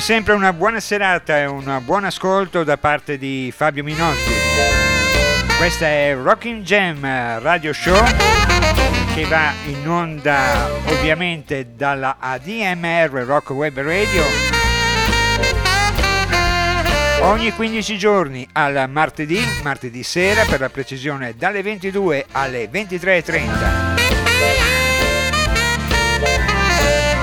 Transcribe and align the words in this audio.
Come 0.00 0.12
sempre 0.14 0.32
una 0.32 0.54
buona 0.54 0.80
serata 0.80 1.38
e 1.38 1.44
un 1.44 1.78
buon 1.84 2.04
ascolto 2.04 2.64
da 2.64 2.78
parte 2.78 3.18
di 3.18 3.52
Fabio 3.54 3.84
Minotti. 3.84 4.32
Questa 5.58 5.86
è 5.86 6.16
Rocking 6.16 6.62
Jam 6.62 7.00
Radio 7.38 7.74
Show 7.74 8.02
che 9.14 9.26
va 9.26 9.52
in 9.66 9.86
onda 9.86 10.70
ovviamente 10.86 11.74
dalla 11.76 12.16
ADMR 12.18 13.10
Rock 13.26 13.50
Web 13.50 13.78
Radio 13.78 14.24
ogni 17.20 17.52
15 17.52 17.98
giorni 17.98 18.48
al 18.52 18.88
martedì, 18.88 19.38
martedì 19.62 20.02
sera 20.02 20.46
per 20.46 20.60
la 20.60 20.70
precisione 20.70 21.34
dalle 21.36 21.60
22 21.60 22.24
alle 22.32 22.70
23.30. 22.70 23.99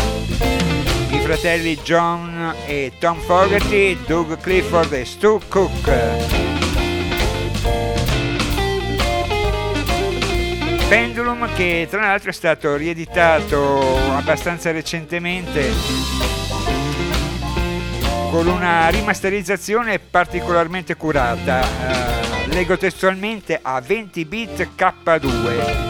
I 1.11 1.19
fratelli 1.21 1.75
John 1.83 2.55
e 2.67 2.93
Tom 3.01 3.19
Fogerty, 3.21 3.99
Doug 4.07 4.39
Clifford 4.39 4.93
e 4.93 5.05
Stu 5.05 5.41
Cook. 5.49 5.91
Pendulum 10.89 11.53
che 11.55 11.89
tra 11.91 12.01
l'altro 12.01 12.31
è 12.31 12.33
stato 12.33 12.77
rieditato 12.77 13.99
abbastanza 14.11 14.71
recentemente 14.71 15.71
con 18.31 18.47
una 18.47 18.89
rimasterizzazione 18.89 19.99
particolarmente 19.99 20.95
curata. 20.97 22.28
Leggo 22.51 22.77
testualmente 22.77 23.59
a 23.61 23.81
20 23.81 24.25
bit 24.25 24.69
K2 24.77 25.89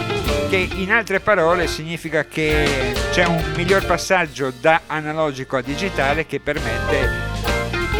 che 0.48 0.69
in 0.76 0.91
altre 0.91 1.20
parole 1.20 1.66
significa 1.66 2.24
che 2.24 2.94
c'è 3.10 3.26
un 3.26 3.52
miglior 3.54 3.84
passaggio 3.84 4.50
da 4.60 4.82
analogico 4.86 5.58
a 5.58 5.62
digitale 5.62 6.24
che 6.24 6.41
permette 6.41 7.26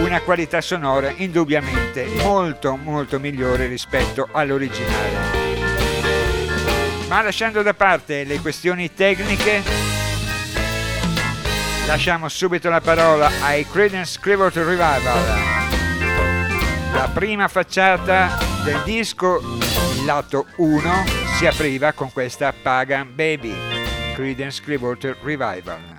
una 0.01 0.21
qualità 0.21 0.61
sonora 0.61 1.13
indubbiamente 1.15 2.07
molto 2.23 2.77
molto 2.77 3.19
migliore 3.19 3.67
rispetto 3.67 4.29
all'originale. 4.33 5.37
Ma 7.09 7.23
lasciando 7.23 7.63
da 7.63 7.75
parte 7.75 8.25
le 8.25 8.39
questioni 8.41 8.95
tecniche, 8.95 9.63
lasciamo 11.87 12.29
subito 12.29 12.71
la 12.71 12.81
parola 12.81 13.31
ai 13.43 13.67
Credence 13.67 14.19
Clearwater 14.21 14.65
Revival. 14.65 15.57
La 16.93 17.11
prima 17.13 17.47
facciata 17.49 18.48
del 18.65 18.83
disco, 18.85 19.41
il 19.41 20.05
lato 20.05 20.47
1, 20.57 21.05
si 21.37 21.47
apriva 21.47 21.93
con 21.93 22.13
questa 22.13 22.53
Pagan 22.53 23.15
Baby, 23.15 23.55
Creedence 24.15 24.63
Clearwater 24.63 25.17
Revival. 25.23 25.97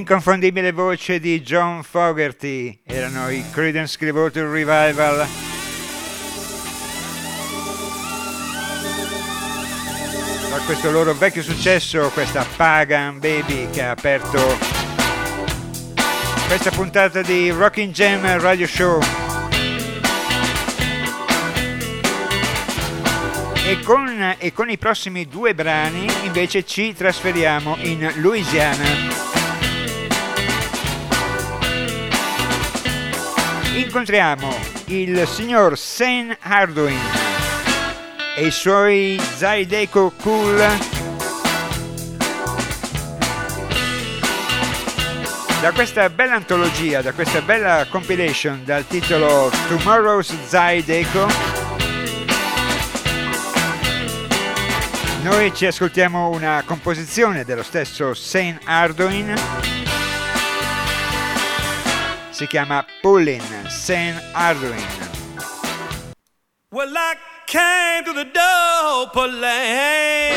L'inconfondibile 0.00 0.72
voce 0.72 1.20
di 1.20 1.42
John 1.42 1.82
Fogerty 1.82 2.80
erano 2.86 3.28
i 3.28 3.44
Creedence 3.50 3.98
Clearwater 3.98 4.46
Revival. 4.46 5.26
Da 10.48 10.56
questo 10.64 10.90
loro 10.90 11.12
vecchio 11.12 11.42
successo, 11.42 12.08
questa 12.14 12.46
Pagan 12.56 13.18
Baby 13.18 13.68
che 13.68 13.82
ha 13.82 13.90
aperto 13.90 14.58
questa 16.46 16.70
puntata 16.70 17.20
di 17.20 17.50
Rocking 17.50 17.92
Jam 17.92 18.40
Radio 18.40 18.66
Show. 18.66 19.00
E 23.66 23.80
con, 23.84 24.34
e 24.38 24.52
con, 24.54 24.70
i 24.70 24.78
prossimi 24.78 25.28
due 25.28 25.54
brani 25.54 26.06
invece 26.24 26.64
ci 26.64 26.94
trasferiamo 26.94 27.76
in 27.82 28.10
Louisiana. 28.16 29.29
Incontriamo 33.74 34.54
il 34.86 35.26
signor 35.26 35.78
Sam 35.78 36.36
Hardwin 36.40 36.98
e 38.36 38.46
i 38.46 38.50
suoi 38.50 39.20
Zydeco 39.36 40.12
Cool. 40.22 40.56
Da 45.60 45.72
questa 45.72 46.08
bella 46.08 46.34
antologia, 46.34 47.02
da 47.02 47.12
questa 47.12 47.40
bella 47.42 47.86
compilation 47.88 48.62
dal 48.64 48.86
titolo 48.86 49.50
Tomorrow's 49.68 50.34
Zydeco 50.46 51.60
noi 55.22 55.54
ci 55.54 55.66
ascoltiamo 55.66 56.30
una 56.30 56.62
composizione 56.64 57.44
dello 57.44 57.62
stesso 57.62 58.14
Sam 58.14 58.58
Arduin 58.64 59.34
si 62.40 62.46
chiama 62.46 62.86
Pullin 63.02 63.42
St. 63.68 64.18
Arduin. 64.32 64.80
Well, 66.72 66.96
I 66.96 67.14
came 67.46 68.02
to 68.06 68.14
the 68.14 68.24
door, 68.24 69.10
Pullin. 69.12 70.32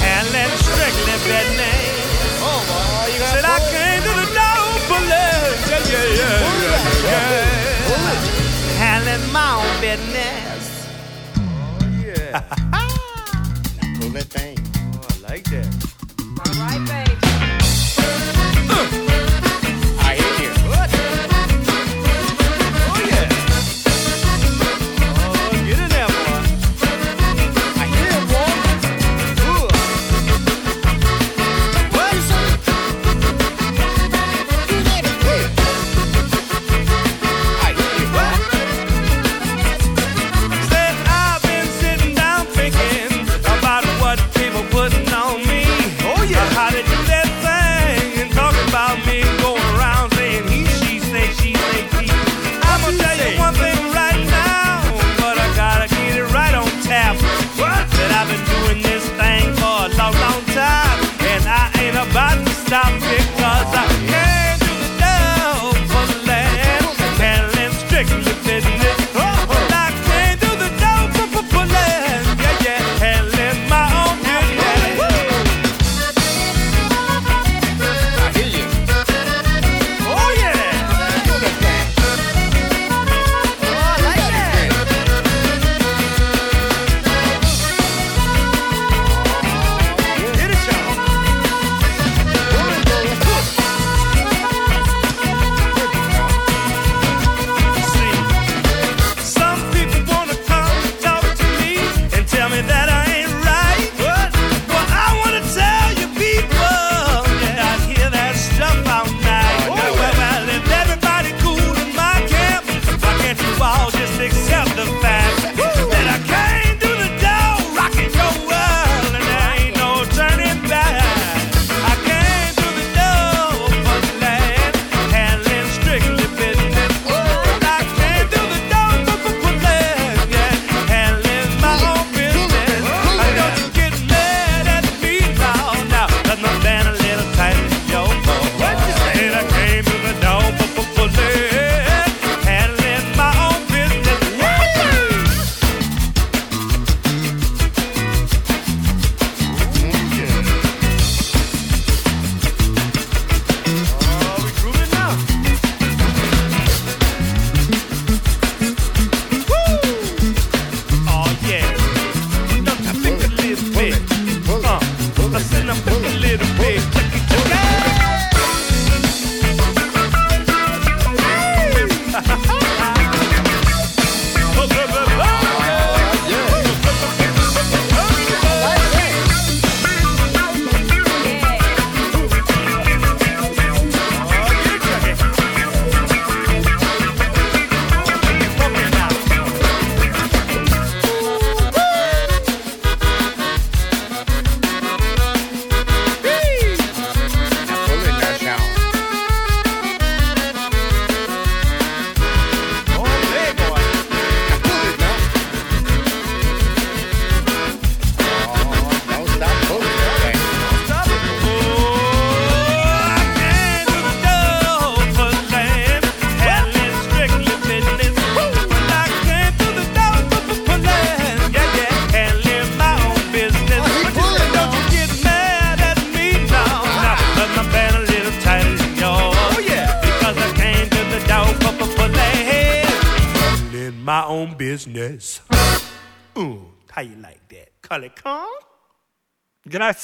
Handling 0.00 0.56
strictly 0.64 1.16
business. 1.28 2.40
Oh, 2.40 2.64
boy, 2.64 3.12
you 3.12 3.18
got 3.20 3.34
Said 3.34 3.44
I 3.44 3.60
came 3.68 4.00
to 4.08 4.12
the 4.22 4.28
door, 4.40 4.64
Pullin. 4.88 5.40
Yeah, 5.68 5.84
yeah, 5.92 6.16
yeah, 6.16 6.40
yeah. 7.04 7.28
yeah. 7.90 8.16
Handling 8.80 9.24
my 9.36 9.60
own 9.60 9.74
business. 9.84 10.62
Oh, 11.36 11.84
yeah. 12.06 12.40
Pull 14.00 14.10
that 14.16 14.28
thing. 14.32 14.56
Oh, 14.94 15.04
I 15.10 15.32
like 15.32 15.44
that. 15.50 15.99
All 16.52 16.56
right, 16.56 16.84
baby. 16.84 17.16
some 18.90 19.06
uh. 19.06 19.09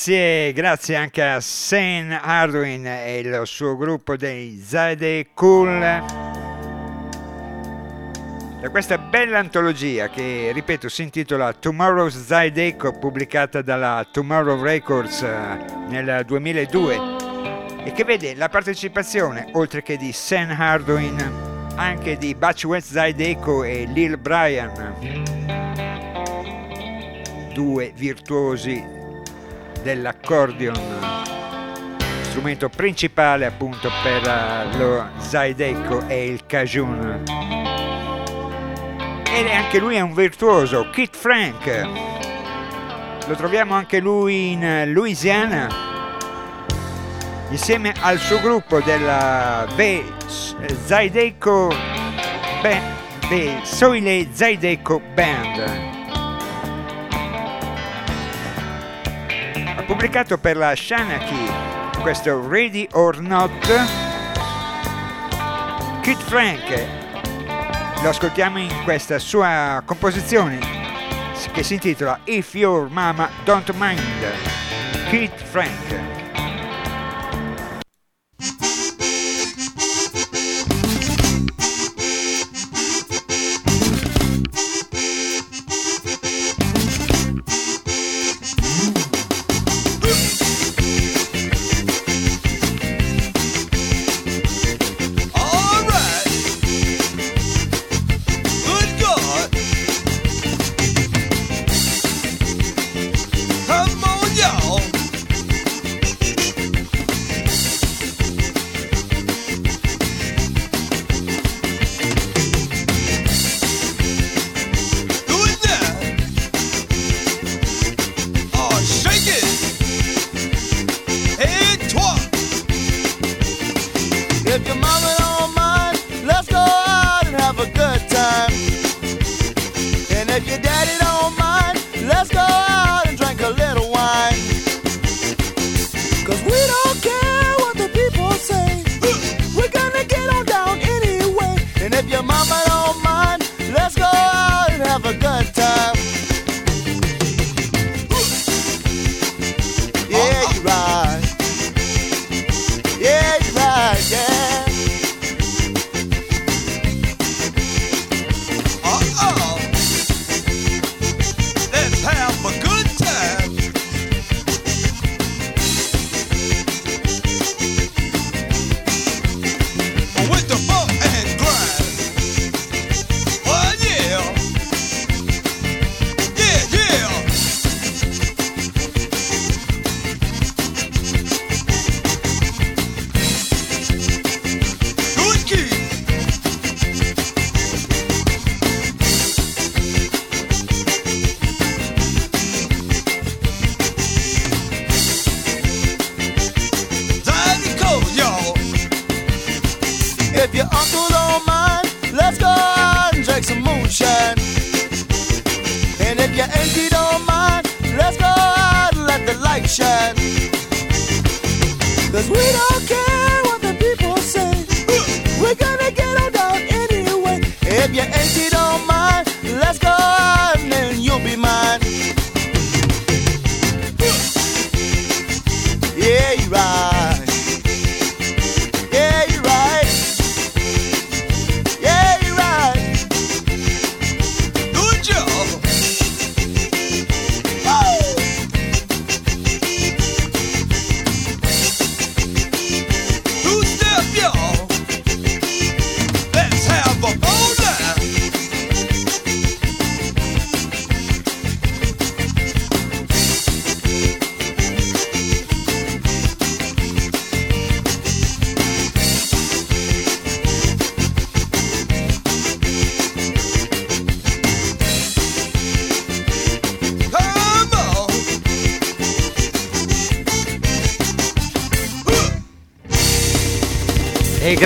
Grazie, 0.06 0.52
grazie 0.52 0.94
anche 0.94 1.20
a 1.20 1.40
Sam 1.40 2.16
Hardwin 2.22 2.86
e 2.86 3.18
il 3.18 3.40
suo 3.42 3.76
gruppo 3.76 4.16
dei 4.16 4.62
Zade 4.64 5.30
Cool. 5.34 5.80
Da 8.60 8.70
questa 8.70 8.98
bella 8.98 9.40
antologia 9.40 10.08
che, 10.08 10.52
ripeto, 10.54 10.88
si 10.88 11.02
intitola 11.02 11.52
Tomorrow's 11.52 12.24
Zydeco 12.24 12.96
pubblicata 13.00 13.62
dalla 13.62 14.06
Tomorrow 14.08 14.62
Records 14.62 15.22
eh, 15.22 15.64
nel 15.88 16.22
2002 16.24 17.00
e 17.82 17.90
che 17.90 18.04
vede 18.04 18.36
la 18.36 18.48
partecipazione, 18.48 19.48
oltre 19.54 19.82
che 19.82 19.96
di 19.96 20.12
Sam 20.12 20.54
Hardwin, 20.56 21.74
anche 21.74 22.16
di 22.16 22.32
Butch 22.36 22.62
West 22.62 22.92
Zydeco 22.92 23.64
e 23.64 23.86
Lil 23.86 24.18
Bryan, 24.18 24.94
due 27.52 27.90
virtuosi 27.92 28.95
dell'accordion, 29.86 30.74
strumento 32.22 32.68
principale 32.68 33.46
appunto 33.46 33.88
per 34.02 34.26
eh, 34.26 34.76
lo 34.78 35.06
Zydeco 35.18 36.08
e 36.08 36.26
il 36.26 36.44
Cajun. 36.44 37.22
E 39.28 39.54
anche 39.54 39.78
lui 39.78 39.94
è 39.94 40.00
un 40.00 40.12
virtuoso, 40.12 40.90
Kit 40.90 41.14
Frank. 41.14 41.88
Lo 43.28 43.34
troviamo 43.36 43.74
anche 43.74 44.00
lui 44.00 44.52
in 44.52 44.90
Louisiana, 44.92 45.68
insieme 47.50 47.94
al 48.00 48.18
suo 48.18 48.40
gruppo 48.40 48.80
della 48.80 49.68
V 49.76 50.02
Zydeco 50.84 51.72
Band, 52.60 53.62
Soile 53.62 54.26
Zydeco 54.32 55.00
Band. 55.14 55.95
Pubblicato 59.86 60.36
per 60.36 60.56
la 60.56 60.74
Shanaki 60.74 61.74
questo 62.02 62.46
Ready 62.48 62.88
or 62.92 63.20
Not. 63.20 63.52
Kid 66.02 66.18
Frank 66.18 66.86
lo 68.02 68.08
ascoltiamo 68.08 68.58
in 68.58 68.82
questa 68.84 69.18
sua 69.18 69.82
composizione 69.84 70.58
che 71.52 71.62
si 71.62 71.74
intitola 71.74 72.20
If 72.24 72.54
Your 72.54 72.90
Mama 72.90 73.28
Don't 73.44 73.72
Mind. 73.76 74.24
Kid 75.08 75.32
Frank 75.36 76.25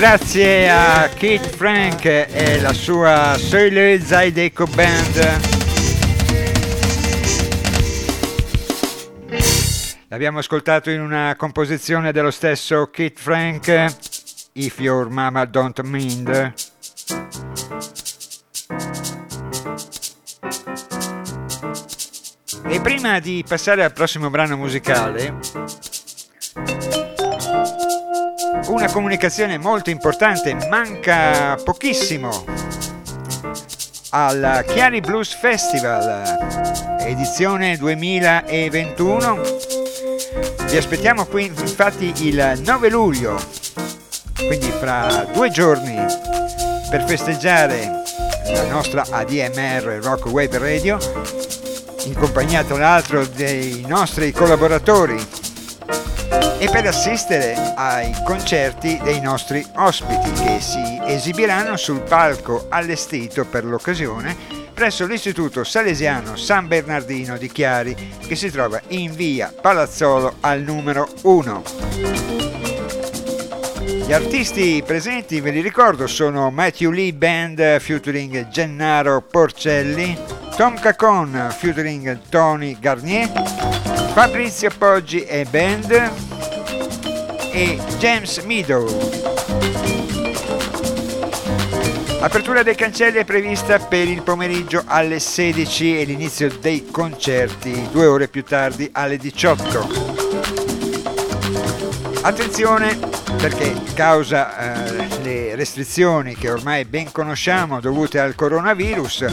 Grazie 0.01 0.67
a 0.67 1.09
Kid 1.09 1.47
Frank 1.47 2.05
e 2.05 2.59
la 2.59 2.73
sua 2.73 3.35
Soile 3.37 4.01
Zydeco 4.01 4.65
Band. 4.65 5.39
L'abbiamo 10.07 10.39
ascoltato 10.39 10.89
in 10.89 11.01
una 11.01 11.35
composizione 11.37 12.11
dello 12.11 12.31
stesso 12.31 12.89
Kid 12.89 13.19
Frank, 13.19 13.95
If 14.53 14.79
Your 14.79 15.07
Mama 15.11 15.45
Don't 15.45 15.79
Mind. 15.83 16.53
E 22.63 22.81
prima 22.81 23.19
di 23.19 23.45
passare 23.47 23.83
al 23.83 23.93
prossimo 23.93 24.31
brano 24.31 24.57
musicale, 24.57 25.37
una 28.83 28.91
comunicazione 28.91 29.59
molto 29.59 29.91
importante, 29.91 30.55
manca 30.67 31.55
pochissimo 31.63 32.43
al 34.09 34.65
Chiari 34.67 35.01
Blues 35.01 35.35
Festival, 35.35 36.97
edizione 37.01 37.77
2021. 37.77 39.41
Vi 40.67 40.77
aspettiamo 40.77 41.25
qui 41.25 41.45
infatti 41.45 42.11
il 42.25 42.59
9 42.65 42.89
luglio, 42.89 43.39
quindi 44.47 44.71
fra 44.71 45.27
due 45.31 45.51
giorni, 45.51 46.03
per 46.89 47.03
festeggiare 47.05 48.01
la 48.47 48.63
nostra 48.63 49.05
ADMR 49.07 49.99
Rock 50.01 50.25
Wave 50.25 50.57
Radio 50.57 50.97
in 52.05 52.15
compagnia 52.15 52.63
tra 52.63 52.77
l'altro 52.77 53.27
dei 53.27 53.85
nostri 53.87 54.31
collaboratori 54.31 55.40
e 56.61 56.69
per 56.69 56.85
assistere 56.85 57.73
ai 57.75 58.13
concerti 58.23 58.99
dei 59.01 59.19
nostri 59.19 59.65
ospiti 59.77 60.31
che 60.31 60.59
si 60.61 61.01
esibiranno 61.07 61.75
sul 61.75 62.01
palco 62.01 62.67
allestito 62.69 63.45
per 63.45 63.65
l'occasione 63.65 64.37
presso 64.71 65.07
l'Istituto 65.07 65.63
Salesiano 65.63 66.35
San 66.35 66.67
Bernardino 66.67 67.35
di 67.37 67.51
Chiari 67.51 67.95
che 68.27 68.35
si 68.35 68.51
trova 68.51 68.79
in 68.89 69.11
via 69.15 69.51
Palazzolo 69.59 70.35
al 70.41 70.61
numero 70.61 71.09
1. 71.23 71.63
Gli 74.05 74.13
artisti 74.13 74.83
presenti, 74.85 75.41
ve 75.41 75.49
li 75.49 75.61
ricordo, 75.61 76.05
sono 76.05 76.51
Matthew 76.51 76.91
Lee 76.91 77.13
Band 77.13 77.79
featuring 77.79 78.49
Gennaro 78.49 79.23
Porcelli, 79.23 80.15
Tom 80.55 80.79
Cacon 80.79 81.51
featuring 81.57 82.19
Tony 82.29 82.77
Garnier, 82.79 83.31
Fabrizio 84.13 84.69
Poggi 84.77 85.23
e 85.23 85.43
Band 85.49 86.39
e 87.51 87.79
James 87.97 88.39
Meadow. 88.39 88.87
Apertura 92.19 92.63
dei 92.63 92.75
cancelli 92.75 93.17
è 93.17 93.25
prevista 93.25 93.79
per 93.79 94.07
il 94.07 94.21
pomeriggio 94.21 94.83
alle 94.85 95.19
16 95.19 95.99
e 95.99 96.03
l'inizio 96.03 96.49
dei 96.59 96.85
concerti 96.91 97.89
due 97.91 98.05
ore 98.05 98.27
più 98.27 98.43
tardi 98.43 98.89
alle 98.93 99.17
18. 99.17 100.19
Attenzione 102.21 102.97
perché 103.37 103.73
causa 103.95 104.85
eh, 104.85 105.07
le 105.23 105.55
restrizioni 105.55 106.35
che 106.35 106.51
ormai 106.51 106.85
ben 106.85 107.11
conosciamo 107.11 107.79
dovute 107.79 108.19
al 108.19 108.35
coronavirus, 108.35 109.25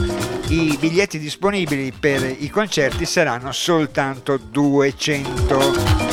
i 0.48 0.74
biglietti 0.81 1.18
disponibili 1.18 1.92
per 1.92 2.24
i 2.24 2.48
concerti 2.48 3.04
saranno 3.04 3.52
soltanto 3.52 4.38
200. 4.38 6.08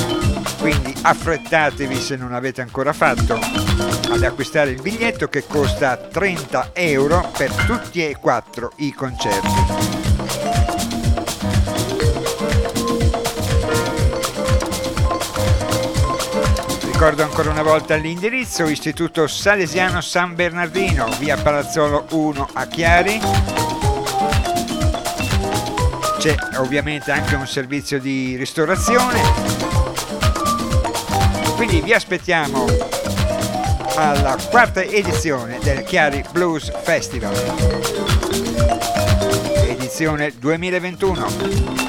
Quindi 0.65 0.95
affrettatevi 0.99 1.95
se 1.95 2.15
non 2.15 2.33
avete 2.33 2.61
ancora 2.61 2.91
fatto 2.91 3.35
ad 3.35 4.23
acquistare 4.23 4.71
il 4.71 4.81
biglietto 4.81 5.27
che 5.27 5.45
costa 5.45 5.95
30 5.95 6.71
euro 6.73 7.29
per 7.37 7.51
tutti 7.67 8.03
e 8.03 8.17
quattro 8.19 8.71
i 8.77 8.91
concerti. 8.91 9.47
Ricordo 16.85 17.21
ancora 17.21 17.51
una 17.51 17.61
volta 17.61 17.93
l'indirizzo, 17.93 18.65
Istituto 18.65 19.27
Salesiano 19.27 20.01
San 20.01 20.33
Bernardino, 20.33 21.07
via 21.19 21.37
Palazzolo 21.37 22.07
1 22.09 22.49
a 22.53 22.65
Chiari. 22.65 23.19
C'è 26.17 26.35
ovviamente 26.55 27.11
anche 27.11 27.35
un 27.35 27.45
servizio 27.45 27.99
di 27.99 28.35
ristorazione. 28.35 29.74
Quindi 31.55 31.79
vi 31.81 31.93
aspettiamo 31.93 32.65
alla 33.95 34.37
quarta 34.49 34.81
edizione 34.83 35.57
del 35.63 35.83
Chiari 35.83 36.23
Blues 36.31 36.71
Festival. 36.83 37.33
Edizione 39.67 40.33
2021. 40.37 41.84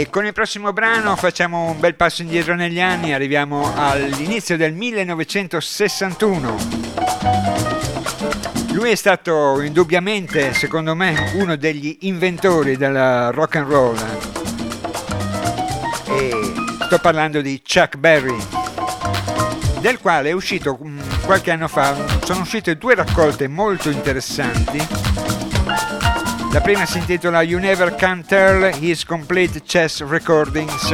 E 0.00 0.08
con 0.08 0.24
il 0.24 0.32
prossimo 0.32 0.72
brano 0.72 1.14
facciamo 1.14 1.72
un 1.72 1.78
bel 1.78 1.94
passo 1.94 2.22
indietro 2.22 2.54
negli 2.54 2.80
anni, 2.80 3.12
arriviamo 3.12 3.70
all'inizio 3.76 4.56
del 4.56 4.72
1961. 4.72 6.56
Lui 8.72 8.92
è 8.92 8.94
stato 8.94 9.60
indubbiamente, 9.60 10.54
secondo 10.54 10.94
me, 10.94 11.32
uno 11.34 11.54
degli 11.56 11.98
inventori 12.00 12.78
del 12.78 13.30
rock 13.32 13.56
and 13.56 13.68
roll. 13.70 13.98
E 16.06 16.30
sto 16.86 16.98
parlando 16.98 17.42
di 17.42 17.60
Chuck 17.62 17.98
Berry, 17.98 18.38
del 19.80 19.98
quale 19.98 20.30
è 20.30 20.32
uscito 20.32 20.78
mm, 20.82 20.98
qualche 21.26 21.50
anno 21.50 21.68
fa, 21.68 21.94
sono 22.24 22.40
uscite 22.40 22.78
due 22.78 22.94
raccolte 22.94 23.48
molto 23.48 23.90
interessanti 23.90 25.19
la 26.52 26.60
prima 26.60 26.84
si 26.84 26.98
intitola 26.98 27.42
You 27.42 27.60
Never 27.60 27.94
Can 27.94 28.24
Tell 28.24 28.74
His 28.80 29.04
Complete 29.04 29.62
Chess 29.62 30.04
Recordings. 30.04 30.90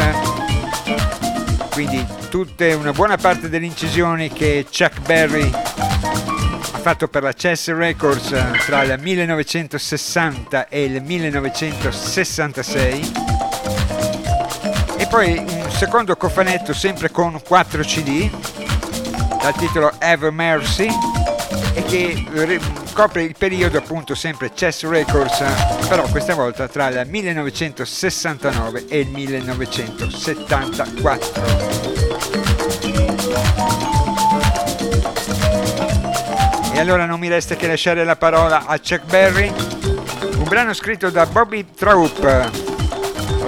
Quindi 1.73 2.07
tutte, 2.29 2.75
una 2.75 2.93
buona 2.93 3.17
parte 3.17 3.49
delle 3.49 3.65
incisioni 3.65 4.31
che 4.31 4.67
Chuck 4.71 5.01
Berry 5.01 5.51
ha 5.51 6.79
fatto 6.79 7.09
per 7.09 7.23
la 7.23 7.33
Chess 7.33 7.73
Records 7.73 8.35
tra 8.67 8.83
il 8.83 8.99
1960 9.01 10.69
e 10.69 10.85
il 10.85 11.03
1966. 11.03 13.13
E 14.99 15.07
poi 15.07 15.39
un 15.39 15.71
secondo 15.71 16.17
cofanetto 16.17 16.75
sempre 16.75 17.11
con 17.11 17.41
4 17.43 17.83
CD 17.83 18.29
dal 19.41 19.55
titolo 19.55 19.91
Have 20.01 20.31
Mercy 20.31 20.91
e 21.73 21.83
che 21.85 22.27
copre 22.97 23.23
il 23.25 23.35
periodo 23.37 23.77
appunto 23.77 24.15
sempre 24.15 24.53
Chess 24.55 24.87
Records, 24.87 25.45
però 25.87 26.09
questa 26.09 26.33
volta 26.33 26.67
tra 26.67 26.89
il 26.89 27.07
1969 27.07 28.87
e 28.89 29.01
il 29.01 29.09
1974. 29.09 31.43
E 36.73 36.79
allora 36.79 37.05
non 37.05 37.21
mi 37.21 37.29
resta 37.29 37.55
che 37.55 37.67
lasciare 37.67 38.03
la 38.03 38.17
parola 38.17 38.65
a 38.65 38.79
Chuck 38.79 39.05
Berry, 39.05 39.53
un 40.39 40.45
brano 40.45 40.73
scritto 40.73 41.11
da 41.11 41.27
Bobby 41.27 41.67
Troup, 41.77 42.51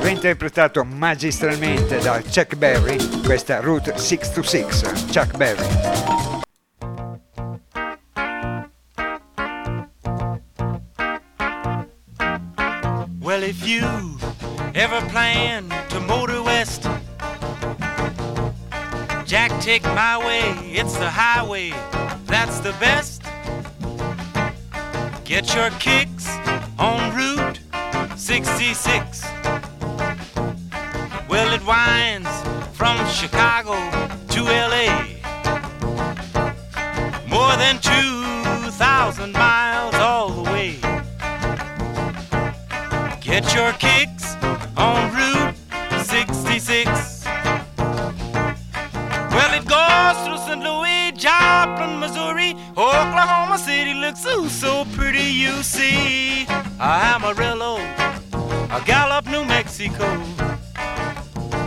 reinterpretato 0.03 0.85
magistralmente 0.85 2.01
da 2.01 2.21
Chuck 2.21 2.55
Berry, 2.57 2.99
questa 3.25 3.61
Route 3.61 3.97
626, 3.97 5.07
Chuck 5.11 5.35
Berry. 5.39 6.08
Well, 13.39 13.49
if 13.49 13.69
you 13.69 14.19
ever 14.75 15.01
plan 15.11 15.69
to 15.91 16.01
motor 16.01 16.43
west, 16.43 16.83
Jack, 19.27 19.53
take 19.61 19.85
my 19.85 20.19
way, 20.19 20.51
it's 20.73 20.97
the 20.99 21.09
highway, 21.09 21.71
that's 22.27 22.59
the 22.59 22.73
best. 22.81 23.23
Get 25.25 25.55
your 25.55 25.71
kicks 25.79 26.27
on 26.81 27.15
Route 27.15 27.61
66. 28.17 29.23
Well, 31.29 31.55
it 31.55 31.65
winds 31.65 32.29
from 32.77 32.99
Chicago 33.07 33.77
to 34.35 34.43
LA. 34.43 35.05
More 37.29 37.55
than 37.57 37.79
2,000 37.83 39.33
miles 39.33 39.78
Get 43.41 43.55
your 43.55 43.73
kicks 43.75 44.35
on 44.77 45.15
Route 45.15 45.55
66. 46.03 47.25
Well, 49.31 49.55
it 49.55 49.65
goes 49.65 50.27
through 50.27 50.39
St. 50.39 50.61
Louis, 50.61 51.13
Joplin, 51.13 52.01
Missouri, 52.01 52.57
Oklahoma 52.77 53.57
City 53.57 53.95
looks 53.95 54.27
ooh, 54.27 54.49
so 54.49 54.85
pretty, 54.87 55.23
you 55.23 55.63
see. 55.63 56.49
Amarillo, 56.81 57.77
Gallup, 58.85 59.29
New 59.29 59.45
Mexico. 59.45 60.21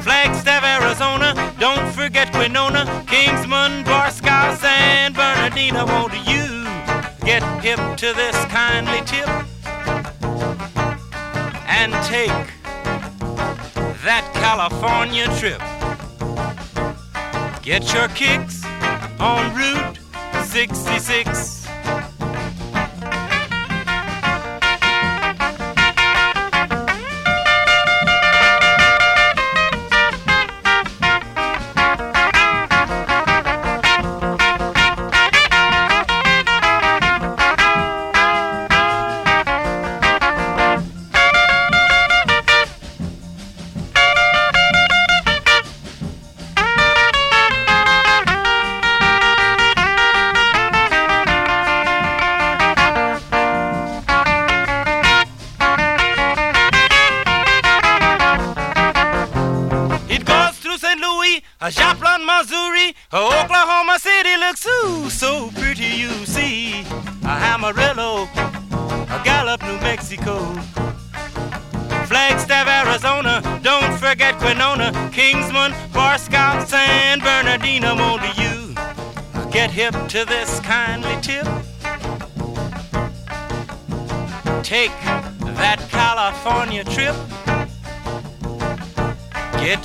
Flagstaff, 0.04 0.66
Arizona, 0.66 1.54
don't 1.58 1.90
forget 1.94 2.36
Winona, 2.36 2.84
Kingsman, 3.08 3.86
Barstow, 3.86 4.58
San 4.60 5.14
Bernardino. 5.14 5.86
Won't 5.86 6.12
you 6.28 6.66
get 7.24 7.42
hip 7.64 7.80
to 7.96 8.12
this 8.12 8.36
kindly 8.48 9.00
tip? 9.06 9.51
and 11.82 11.94
take 12.06 12.30
that 14.04 14.24
California 14.36 15.26
trip. 15.40 15.60
Get 17.64 17.92
your 17.92 18.08
kicks 18.10 18.64
on 19.20 19.56
Route 19.56 19.98
66. 20.46 21.61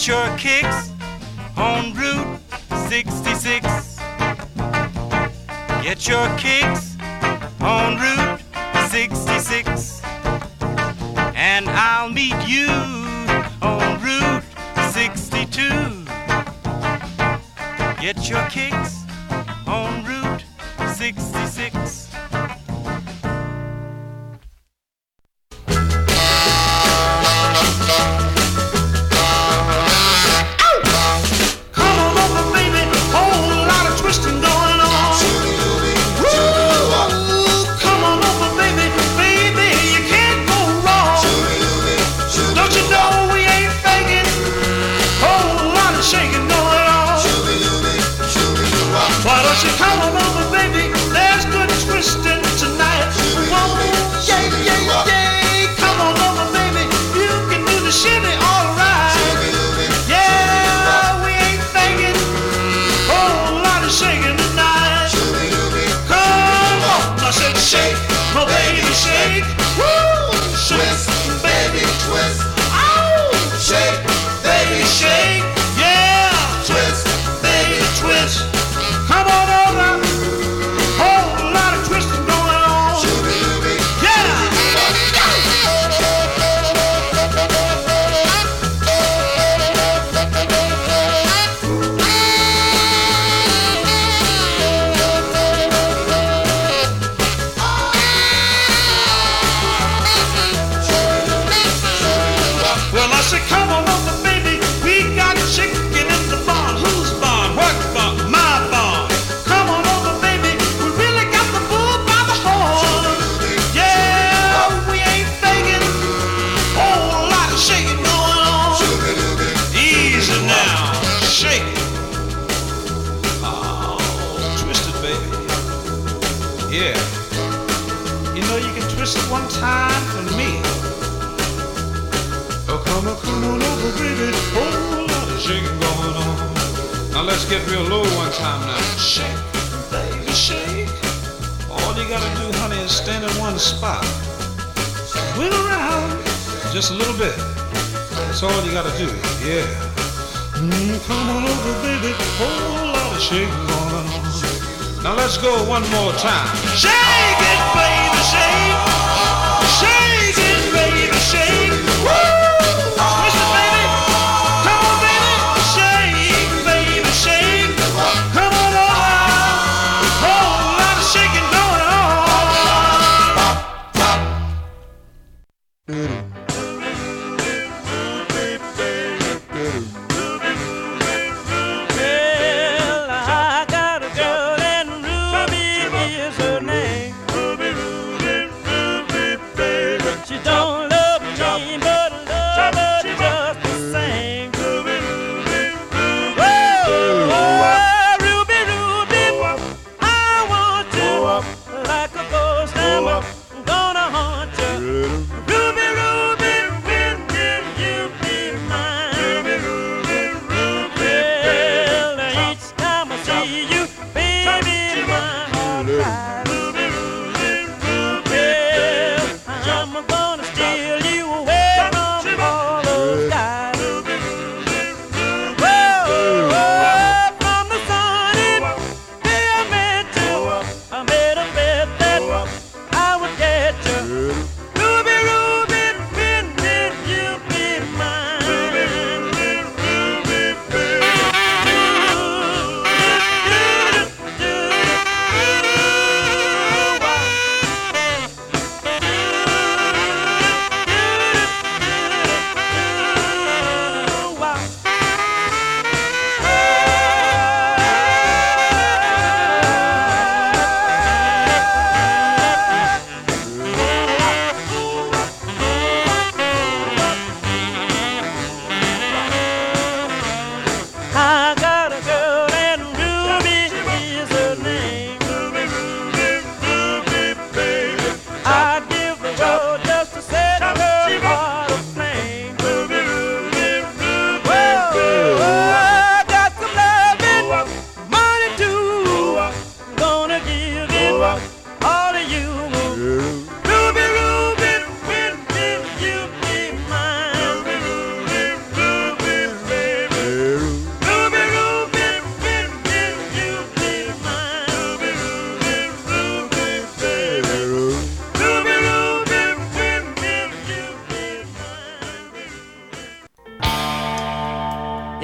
your 0.07 0.37
kicks. 0.37 0.76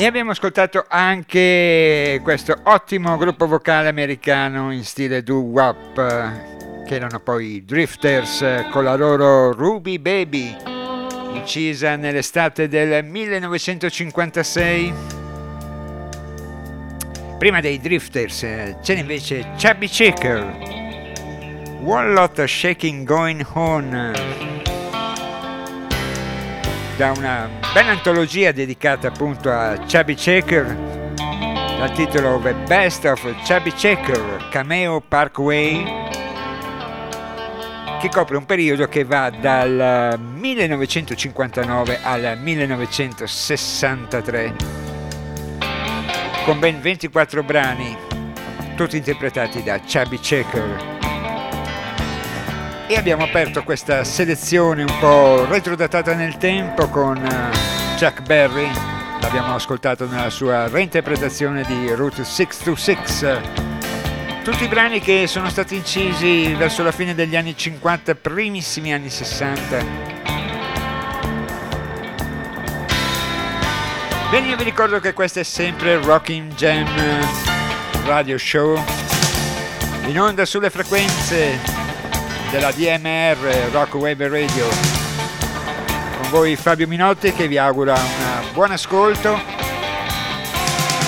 E 0.02 0.06
abbiamo 0.06 0.32
ascoltato 0.32 0.84
anche 0.88 2.18
questo 2.24 2.56
ottimo 2.64 3.16
gruppo 3.16 3.46
vocale 3.46 3.86
americano 3.86 4.72
in 4.72 4.82
stile 4.82 5.22
doo-wop, 5.22 5.94
che 6.84 6.94
erano 6.96 7.20
poi 7.20 7.54
i 7.54 7.64
Drifters 7.64 8.66
con 8.72 8.82
la 8.82 8.96
loro 8.96 9.52
Ruby 9.52 10.00
Baby, 10.00 10.56
incisa 11.34 11.94
nell'estate 11.94 12.66
del 12.66 13.04
1956. 13.04 14.92
Prima 17.38 17.60
dei 17.60 17.78
Drifters 17.78 18.40
c'è 18.82 18.94
invece 18.94 19.52
Chubby 19.56 19.86
Checker, 19.86 20.42
One 21.84 22.08
Lot 22.08 22.40
of 22.40 22.48
Shaking 22.48 23.06
Going 23.06 23.46
On 23.52 24.61
da 27.02 27.10
una 27.16 27.50
bella 27.74 27.90
antologia 27.90 28.52
dedicata 28.52 29.08
appunto 29.08 29.50
a 29.50 29.76
Chubby 29.88 30.14
Checker 30.14 30.66
dal 31.16 31.90
titolo 31.90 32.38
The 32.40 32.54
Best 32.68 33.04
of 33.06 33.20
Chubby 33.44 33.72
Checker 33.72 34.46
Cameo 34.50 35.00
Parkway 35.00 35.82
che 38.00 38.08
copre 38.08 38.36
un 38.36 38.46
periodo 38.46 38.86
che 38.86 39.02
va 39.02 39.30
dal 39.30 40.16
1959 40.16 41.98
al 42.04 42.38
1963 42.40 44.54
con 46.44 46.60
ben 46.60 46.80
24 46.80 47.42
brani 47.42 47.96
tutti 48.76 48.96
interpretati 48.96 49.60
da 49.64 49.80
Chubby 49.80 50.20
Checker 50.20 51.01
e 52.86 52.96
abbiamo 52.96 53.24
aperto 53.24 53.62
questa 53.62 54.04
selezione 54.04 54.82
un 54.82 54.98
po' 54.98 55.44
retrodatata 55.44 56.14
nel 56.14 56.36
tempo 56.36 56.88
con 56.88 57.16
eh, 57.16 57.50
Chuck 57.98 58.22
Berry, 58.22 58.68
l'abbiamo 59.20 59.54
ascoltato 59.54 60.06
nella 60.06 60.30
sua 60.30 60.68
reinterpretazione 60.68 61.62
di 61.64 61.92
Route 61.92 62.24
626. 62.24 63.40
Tutti 64.42 64.64
i 64.64 64.68
brani 64.68 65.00
che 65.00 65.26
sono 65.26 65.48
stati 65.48 65.76
incisi 65.76 66.52
verso 66.54 66.82
la 66.82 66.92
fine 66.92 67.14
degli 67.14 67.36
anni 67.36 67.56
50, 67.56 68.16
primissimi 68.16 68.92
anni 68.92 69.08
60. 69.08 69.84
Bene, 74.30 74.48
io 74.48 74.56
vi 74.56 74.64
ricordo 74.64 74.98
che 74.98 75.12
questo 75.12 75.40
è 75.40 75.44
sempre 75.44 76.00
Rocking 76.02 76.54
Jam 76.54 76.88
Radio 78.04 78.36
Show, 78.38 78.82
in 80.06 80.18
onda 80.18 80.44
sulle 80.44 80.70
frequenze 80.70 81.81
della 82.52 82.70
DMR 82.70 83.70
Rock 83.70 83.94
Wave 83.94 84.28
Radio. 84.28 84.68
Con 86.20 86.28
voi 86.28 86.54
Fabio 86.54 86.86
Minotti 86.86 87.32
che 87.32 87.48
vi 87.48 87.56
augura 87.56 87.94
un 87.94 88.52
buon 88.52 88.72
ascolto 88.72 89.40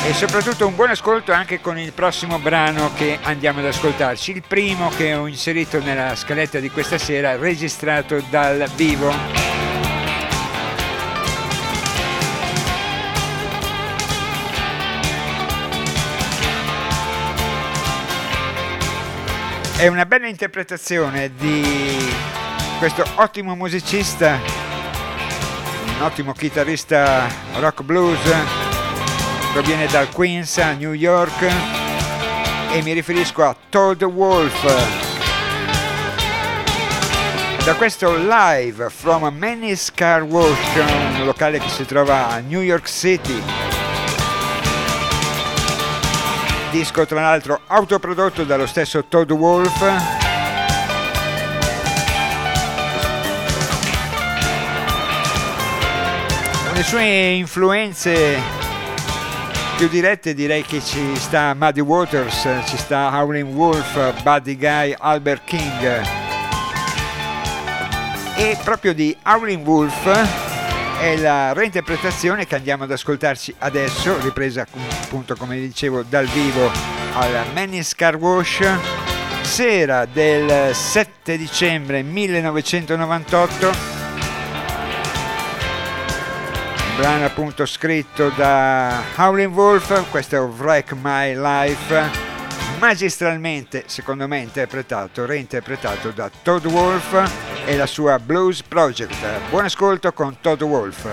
e 0.07 0.15
soprattutto 0.15 0.67
un 0.67 0.75
buon 0.75 0.89
ascolto 0.89 1.33
anche 1.33 1.61
con 1.61 1.79
il 1.79 1.93
prossimo 1.93 2.39
brano 2.39 2.93
che 2.95 3.19
andiamo 3.21 3.59
ad 3.59 3.67
ascoltarci, 3.67 4.31
il 4.31 4.43
primo 4.49 4.89
che 4.89 5.13
ho 5.13 5.27
inserito 5.27 5.79
nella 5.81 6.17
scaletta 6.17 6.61
di 6.61 6.71
questa 6.71 6.97
sera 6.97 7.37
registrato 7.37 8.25
dal 8.31 8.67
vivo. 8.75 9.54
È 19.85 19.89
una 19.89 20.07
bella 20.07 20.29
interpretazione 20.29 21.31
di 21.37 21.63
questo 22.79 23.05
ottimo 23.17 23.55
musicista, 23.55 24.41
un 25.99 26.01
ottimo 26.01 26.33
chitarrista 26.33 27.29
rock 27.59 27.83
blues, 27.83 28.19
proviene 29.53 29.87
dal 29.89 30.09
Queens 30.09 30.57
a 30.57 30.73
New 30.73 30.95
York 30.95 31.53
e 32.73 32.81
mi 32.81 32.95
riferisco 32.95 33.45
a 33.45 33.55
Todd 33.69 34.03
Wolf. 34.05 34.63
Da 37.63 37.75
questo 37.75 38.17
live 38.17 38.89
from 38.89 39.37
Manny's 39.37 39.93
Car 39.93 40.23
Wash, 40.23 40.77
un 41.19 41.27
locale 41.27 41.59
che 41.59 41.69
si 41.69 41.85
trova 41.85 42.31
a 42.31 42.39
New 42.39 42.63
York 42.63 42.89
City, 42.89 43.39
disco 46.75 47.07
tra 47.07 47.21
l'altro 47.21 47.61
autoprodotto 47.69 48.43
dallo 48.43 48.67
stesso 48.67 49.05
Todd 49.05 49.31
Wolf. 49.31 49.81
Le 56.75 56.83
sue 56.83 57.35
influenze 57.35 58.41
più 59.77 59.89
dirette 59.89 60.35
direi 60.35 60.63
che 60.63 60.81
ci 60.83 61.15
sta 61.15 61.55
Muddy 61.55 61.79
Waters, 61.79 62.49
ci 62.67 62.77
sta 62.77 63.09
Howling 63.13 63.55
Wolf, 63.55 64.23
Buddy 64.25 64.57
Guy, 64.57 64.97
Albert 64.99 65.45
King. 65.45 66.03
E 68.35 68.59
proprio 68.65 68.93
di 68.93 69.17
Howling 69.23 69.65
Wolf 69.65 70.44
è 71.05 71.19
la 71.19 71.53
reinterpretazione 71.53 72.47
che 72.47 72.55
andiamo 72.55 72.85
ad 72.85 72.91
ascoltarci 72.91 73.55
adesso, 73.59 74.19
ripresa 74.21 74.67
appunto 75.03 75.37
come 75.37 75.57
dicevo 75.57 76.03
dal 76.03 76.25
vivo 76.25 76.71
al 77.13 77.45
Manny's 77.53 77.95
Car 77.95 78.17
Wash, 78.17 78.67
sera 79.43 80.07
del 80.07 80.75
7 80.75 81.37
dicembre 81.37 82.01
1998. 82.01 83.67
Un 86.87 86.97
brano 86.97 87.27
appunto 87.27 87.67
scritto 87.67 88.31
da 88.31 89.03
Howling 89.17 89.53
Wolf, 89.53 90.09
questo 90.09 90.37
è 90.37 90.41
Wreck 90.41 90.93
My 90.93 91.35
Life 91.37 92.34
magistralmente, 92.85 93.85
secondo 93.87 94.29
me, 94.29 94.41
interpretato, 94.41 95.25
reinterpretato 95.25 96.11
da 96.11 96.31
Todd 96.43 96.67
Wolf 96.67 97.65
e 97.65 97.77
la 97.79 97.87
sua 97.87 98.19
Blues 98.19 98.63
Project. 98.63 99.49
Buon 99.49 99.65
ascolto 99.65 100.13
con 100.13 100.37
Todd 100.43 100.61
Wolf. 100.61 101.09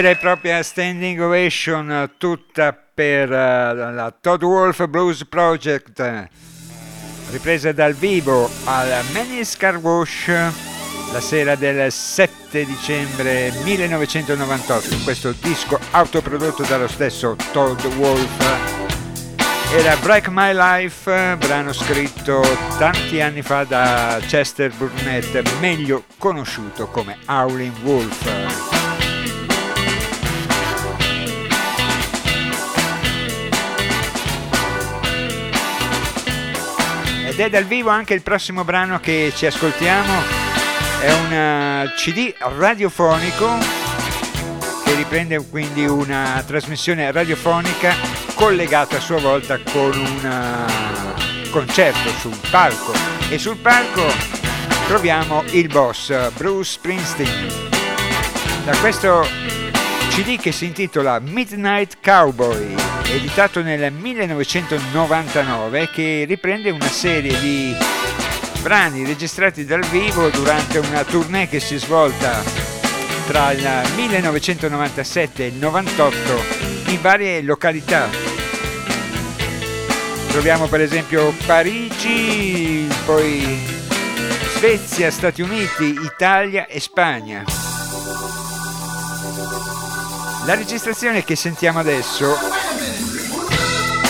Vera 0.00 0.14
e 0.14 0.16
propria 0.16 0.62
standing 0.62 1.20
ovation 1.20 1.92
eh, 1.92 2.10
tutta 2.16 2.72
per 2.72 3.30
eh, 3.30 3.74
la 3.74 4.14
Todd 4.18 4.42
Wolf 4.42 4.86
Blues 4.86 5.26
Project, 5.26 6.28
ripresa 7.30 7.70
dal 7.72 7.92
vivo 7.92 8.48
al 8.64 8.88
Menis 9.12 9.58
Car 9.58 9.76
Wash 9.76 10.28
la 11.12 11.20
sera 11.20 11.54
del 11.54 11.92
7 11.92 12.64
dicembre 12.64 13.52
1998. 13.62 14.96
Questo 15.04 15.34
disco 15.38 15.78
autoprodotto 15.90 16.62
dallo 16.62 16.88
stesso 16.88 17.36
Todd 17.52 17.84
Wolf. 17.96 18.88
Era 19.74 19.96
Break 19.96 20.28
My 20.28 20.54
Life, 20.54 21.36
brano 21.36 21.74
scritto 21.74 22.40
tanti 22.78 23.20
anni 23.20 23.42
fa 23.42 23.64
da 23.64 24.18
Chester 24.26 24.72
Burnett, 24.72 25.58
meglio 25.60 26.04
conosciuto 26.16 26.86
come 26.86 27.18
Howling 27.26 27.76
Wolf. 27.82 28.69
Ed 37.40 37.46
è 37.46 37.48
dal 37.48 37.64
vivo 37.64 37.88
anche 37.88 38.12
il 38.12 38.20
prossimo 38.20 38.64
brano 38.64 39.00
che 39.00 39.32
ci 39.34 39.46
ascoltiamo, 39.46 40.12
è 41.00 41.10
un 41.10 41.32
eh, 41.32 41.92
CD 41.96 42.34
radiofonico 42.36 43.48
che 44.84 44.94
riprende 44.94 45.42
quindi 45.48 45.86
una 45.86 46.44
trasmissione 46.46 47.10
radiofonica 47.10 47.94
collegata 48.34 48.98
a 48.98 49.00
sua 49.00 49.18
volta 49.20 49.58
con 49.72 49.90
un 49.90 50.26
eh, 51.46 51.48
concerto 51.48 52.10
sul 52.10 52.38
palco. 52.50 52.92
E 53.30 53.38
sul 53.38 53.56
palco 53.56 54.04
troviamo 54.86 55.42
il 55.52 55.68
boss 55.68 56.12
Bruce 56.32 56.72
Springsteen. 56.72 57.48
Da 58.66 58.76
questo 58.80 59.26
CD 60.10 60.38
che 60.38 60.52
si 60.52 60.66
intitola 60.66 61.18
Midnight 61.20 61.96
Cowboy, 62.02 62.74
editato 63.12 63.62
nel 63.62 63.92
1999, 63.92 65.90
che 65.90 66.24
riprende 66.28 66.70
una 66.70 66.88
serie 66.88 67.38
di 67.40 67.74
brani 68.62 69.04
registrati 69.04 69.64
dal 69.64 69.84
vivo 69.86 70.28
durante 70.28 70.78
una 70.78 71.02
tournée 71.04 71.48
che 71.48 71.60
si 71.60 71.74
è 71.74 71.78
svolta 71.78 72.42
tra 73.26 73.52
il 73.52 73.68
1997 73.96 75.44
e 75.44 75.46
il 75.48 75.54
98 75.54 76.44
in 76.86 77.00
varie 77.00 77.42
località. 77.42 78.08
Troviamo 80.28 80.66
per 80.66 80.80
esempio 80.80 81.34
Parigi, 81.46 82.88
poi 83.04 83.58
Svezia, 84.54 85.10
Stati 85.10 85.42
Uniti, 85.42 85.98
Italia 86.02 86.66
e 86.66 86.78
Spagna. 86.80 87.44
La 90.46 90.54
registrazione 90.54 91.24
che 91.24 91.36
sentiamo 91.36 91.78
adesso 91.78 92.59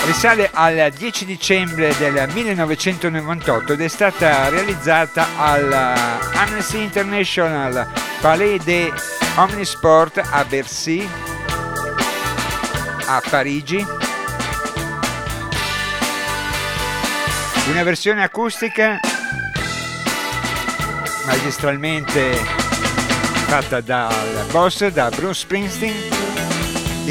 risale 0.04 0.50
al 0.52 0.92
10 0.96 1.24
dicembre 1.24 1.94
del 1.98 2.28
1998 2.32 3.72
ed 3.72 3.80
è 3.80 3.88
stata 3.88 4.48
realizzata 4.48 5.28
all'Amnesty 5.36 6.82
International 6.82 7.86
Palais 8.20 8.62
de 8.64 8.92
Omnisport 9.36 10.20
a 10.30 10.44
Bercy, 10.44 11.08
a 13.06 13.22
Parigi. 13.28 13.86
Una 17.70 17.82
versione 17.82 18.22
acustica 18.24 18.98
magistralmente 21.26 22.34
fatta 23.46 23.80
dal 23.80 24.46
boss, 24.50 24.86
da 24.88 25.08
Bruce 25.10 25.40
Springsteen 25.40 26.49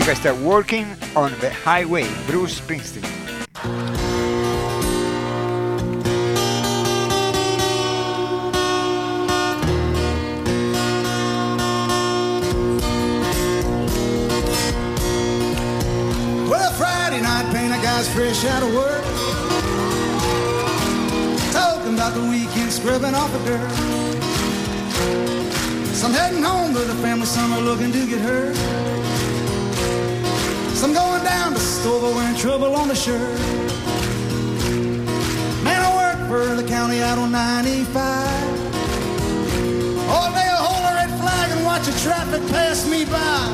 di 0.05 0.15
start 0.15 0.37
working 0.37 0.85
on 1.15 1.31
the 1.39 1.49
Highway, 1.49 2.07
Bruce 2.27 2.59
Springsteen. 2.59 3.03
Well, 16.47 16.71
Friday 16.73 17.21
night, 17.21 17.53
paint 17.53 17.73
a 17.73 17.81
guy's 17.81 18.07
fresh 18.13 18.45
out 18.45 18.63
of 18.63 18.73
work. 18.73 19.03
Talking 21.51 21.95
about 21.95 22.13
the 22.13 22.21
weekend, 22.21 22.71
scrubbing 22.71 23.15
off 23.15 23.31
the 23.33 23.39
dirt. 23.45 23.71
Some 25.93 26.13
heading 26.13 26.43
home 26.43 26.73
to 26.73 26.79
the 26.79 26.95
family, 27.01 27.25
some 27.25 27.51
are 27.53 27.61
looking 27.61 27.91
to 27.91 28.07
get 28.07 28.19
hurt. 28.19 28.88
Some 30.79 30.93
going 30.93 31.23
down 31.25 31.51
to 31.51 31.59
Stover 31.59 32.15
wearing 32.15 32.37
trouble 32.37 32.73
on 32.73 32.87
the 32.87 32.95
shirt. 32.95 33.19
Man, 35.61 35.81
I 35.81 35.93
work 35.93 36.29
for 36.29 36.55
the 36.55 36.65
county 36.65 37.01
out 37.01 37.17
on 37.17 37.33
95. 37.33 37.97
All 40.07 40.31
day 40.31 40.47
I 40.47 40.55
hold 40.55 40.85
a 40.89 40.95
red 40.95 41.09
flag 41.19 41.51
and 41.51 41.65
watch 41.65 41.85
the 41.85 41.91
traffic 41.99 42.41
pass 42.47 42.87
me 42.89 43.03
by. 43.03 43.47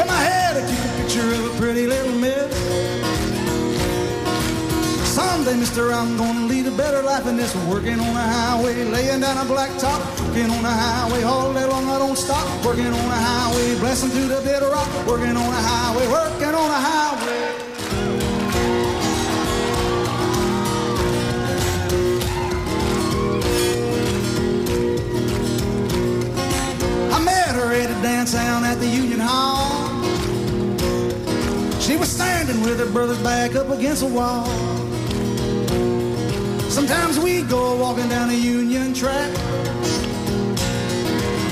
In 0.00 0.06
my 0.06 0.22
head, 0.24 0.56
I 0.56 0.62
keep 0.70 0.82
a 0.82 1.02
picture 1.02 1.30
of 1.34 1.54
a 1.54 1.58
pretty 1.60 1.86
little 1.86 2.18
miss. 2.18 3.05
Someday, 5.16 5.56
mister, 5.56 5.94
I'm 5.94 6.18
gonna 6.18 6.44
lead 6.44 6.66
a 6.66 6.70
better 6.72 7.00
life 7.00 7.24
than 7.24 7.38
this. 7.38 7.54
Working 7.72 7.98
on 7.98 8.14
a 8.14 8.20
highway, 8.20 8.84
laying 8.84 9.20
down 9.20 9.38
a 9.38 9.48
black 9.48 9.70
top. 9.78 9.98
Working 10.20 10.50
on 10.50 10.62
a 10.62 10.70
highway, 10.70 11.22
all 11.22 11.54
day 11.54 11.64
long 11.64 11.88
I 11.88 11.98
don't 11.98 12.18
stop. 12.18 12.46
Working 12.62 12.88
on 12.88 12.92
a 12.92 13.20
highway, 13.28 13.78
blessing 13.78 14.10
through 14.10 14.28
the 14.28 14.42
bitter 14.42 14.68
rock. 14.68 14.86
Working 15.06 15.34
on 15.34 15.50
a 15.60 15.62
highway, 15.70 16.06
working 16.08 16.54
on 16.62 16.70
a 16.70 16.80
highway. 16.88 17.40
I 27.14 27.18
met 27.24 27.54
her 27.56 27.72
at 27.72 27.88
a 27.90 28.02
dance 28.02 28.32
down 28.34 28.64
at 28.64 28.78
the 28.80 28.86
Union 28.86 29.20
Hall. 29.20 29.88
She 31.80 31.96
was 31.96 32.10
standing 32.10 32.60
with 32.60 32.78
her 32.80 32.90
brother's 32.92 33.22
back 33.22 33.54
up 33.54 33.70
against 33.70 34.02
the 34.02 34.08
wall. 34.08 34.85
Sometimes 36.68 37.18
we 37.18 37.42
go 37.42 37.76
walking 37.76 38.08
down 38.08 38.28
the 38.28 38.36
Union 38.36 38.92
track. 38.92 39.30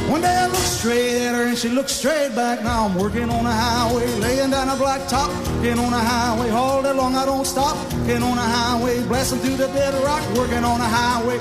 One 0.09 0.21
day 0.21 0.37
I 0.37 0.47
looked 0.47 0.59
straight 0.59 1.27
at 1.27 1.35
her 1.35 1.45
and 1.45 1.57
she 1.57 1.69
looked 1.69 1.91
straight 1.91 2.35
back. 2.37 2.63
Now 2.63 2.85
I'm 2.87 2.95
working 2.95 3.31
on 3.31 3.47
a 3.47 3.53
highway, 3.53 4.07
laying 4.21 4.51
down 4.51 4.69
a 4.69 4.77
black 4.77 5.09
top. 5.09 5.31
Working 5.57 5.79
on 5.79 5.93
a 5.93 5.99
highway, 5.99 6.51
all 6.51 6.83
day 6.83 6.93
long 6.93 7.17
I 7.17 7.25
don't 7.25 7.47
stop. 7.47 7.77
Working 7.95 8.23
on 8.23 8.37
a 8.39 8.49
highway, 8.59 9.03
blasting 9.07 9.39
through 9.41 9.57
the 9.57 9.69
bedrock. 9.69 10.23
Working 10.37 10.65
on 10.65 10.81
a 10.81 10.85
highway. 10.85 11.41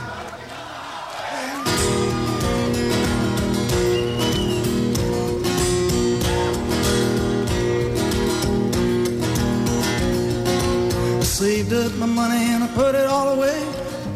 Saved 11.34 11.74
up 11.74 11.92
my 11.96 12.06
money 12.06 12.46
and 12.54 12.64
I 12.64 12.68
put 12.76 12.94
it 12.94 13.08
all 13.08 13.30
away. 13.30 13.60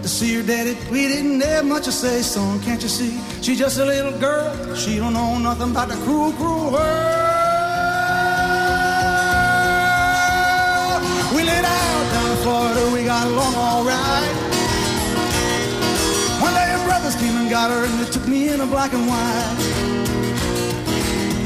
To 0.03 0.07
see 0.07 0.35
her 0.35 0.43
daddy, 0.43 0.77
we 0.91 1.07
didn't 1.07 1.41
have 1.41 1.65
much 1.65 1.85
to 1.85 1.91
say, 1.91 2.21
son, 2.21 2.61
can't 2.61 2.81
you 2.81 2.89
see? 2.89 3.19
She's 3.41 3.57
just 3.57 3.79
a 3.79 3.85
little 3.85 4.15
girl, 4.19 4.75
she 4.75 4.97
don't 4.97 5.13
know 5.13 5.39
nothing 5.39 5.71
about 5.71 5.89
the 5.89 5.95
cruel, 6.05 6.31
cruel 6.33 6.71
world. 6.71 7.07
We 11.35 11.41
laid 11.41 11.65
out 11.65 12.03
down 12.13 12.27
in 12.33 12.37
Florida, 12.45 12.91
we 12.93 13.03
got 13.03 13.25
along 13.25 13.55
all 13.55 13.83
right. 13.83 14.33
One 16.45 16.53
day 16.53 16.69
her 16.69 16.85
brothers 16.85 17.15
came 17.15 17.35
and 17.35 17.49
got 17.49 17.71
her 17.71 17.83
and 17.83 17.99
they 17.99 18.11
took 18.11 18.27
me 18.27 18.49
in 18.49 18.61
a 18.61 18.67
black 18.67 18.93
and 18.93 19.07
white. 19.07 19.57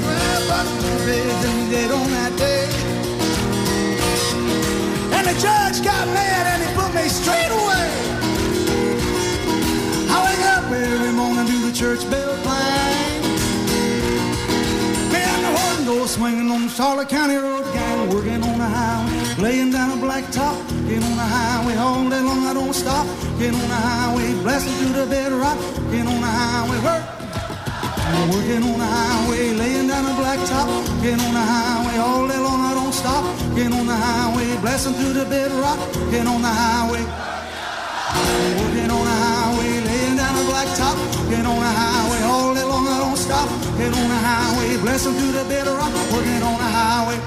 Well, 0.03 0.41
but 0.49 0.67
they 1.05 1.24
didn't 1.24 1.72
dead 1.72 1.91
on 1.91 2.07
that 2.11 2.38
day. 2.38 2.90
And 5.22 5.36
the 5.36 5.39
judge 5.39 5.84
got 5.84 6.07
mad 6.07 6.47
and 6.49 6.63
he 6.65 6.69
put 6.74 6.91
me 6.95 7.07
straight 7.07 7.51
away. 7.53 7.88
I 10.09 10.17
wake 10.26 10.45
up 10.49 10.65
every 10.72 11.11
morning 11.13 11.45
to 11.45 11.57
the 11.67 11.72
church 11.72 12.09
bell 12.09 12.34
clang. 12.41 13.22
Me 15.13 15.22
and 15.22 15.45
the 15.45 15.51
horn 15.59 15.86
go 15.86 16.07
swinging 16.07 16.49
on 16.49 16.63
the 16.63 16.69
Charlotte 16.69 17.09
County 17.09 17.36
Road 17.36 17.72
gang, 17.72 18.09
working 18.09 18.41
on 18.41 18.57
the 18.57 18.65
highway, 18.65 19.36
laying 19.38 19.69
down 19.69 19.95
a 19.95 20.01
black 20.01 20.26
top, 20.32 20.57
getting 20.89 21.03
on 21.03 21.15
the 21.15 21.30
highway 21.38 21.76
all 21.76 22.09
day 22.09 22.19
long. 22.19 22.47
I 22.47 22.55
don't 22.55 22.74
stop, 22.74 23.05
getting 23.38 23.61
on 23.61 23.69
the 23.69 23.76
highway, 23.76 24.34
blasting 24.41 24.74
through 24.74 25.05
the 25.05 25.05
bedrock, 25.05 25.59
getting 25.91 26.07
on 26.07 26.19
the 26.19 26.34
highway, 26.41 26.80
work. 26.82 27.05
I'm 28.14 28.30
working 28.30 28.64
on 28.64 28.78
the 28.78 28.86
highway, 28.86 29.53
laying 29.53 29.88
down 29.88 30.05
a 30.05 30.14
black 30.16 30.39
top, 30.47 30.68
getting 31.01 31.24
on 31.24 31.34
the 31.34 31.45
highway 31.53 31.97
all 31.97 32.28
day 32.28 32.38
long. 32.38 32.62
I 32.62 32.74
don't 32.74 32.93
stop, 32.93 33.24
getting 33.55 33.74
on 33.74 33.88
the 33.88 33.95
highway, 33.95 34.57
blasting 34.62 34.93
through 34.93 35.14
the 35.14 35.26
bedrock, 35.26 35.80
getting 36.12 36.28
on 36.28 36.41
the 36.41 36.51
highway. 36.51 37.03
I'm 38.12 38.57
working 38.59 38.91
on 38.91 39.03
the 39.07 39.18
highway, 39.26 39.80
laying 39.88 40.18
down 40.18 40.36
a 40.36 40.43
black 40.51 40.68
top, 40.76 40.97
getting 41.30 41.45
on 41.45 41.59
the 41.59 41.72
highway 41.82 42.22
all 42.28 42.53
day 42.53 42.64
long. 42.64 42.88
I 42.88 42.99
don't 42.99 43.18
stop, 43.18 43.49
getting 43.78 43.95
on 43.95 44.09
the 44.09 44.20
highway. 44.28 44.78
bless 44.84 45.03
through 45.03 45.32
the 45.32 45.45
bitter 45.47 45.74
rock, 45.74 45.93
working 46.12 46.43
on 46.43 46.57
the 46.59 46.68
highway. 46.68 47.20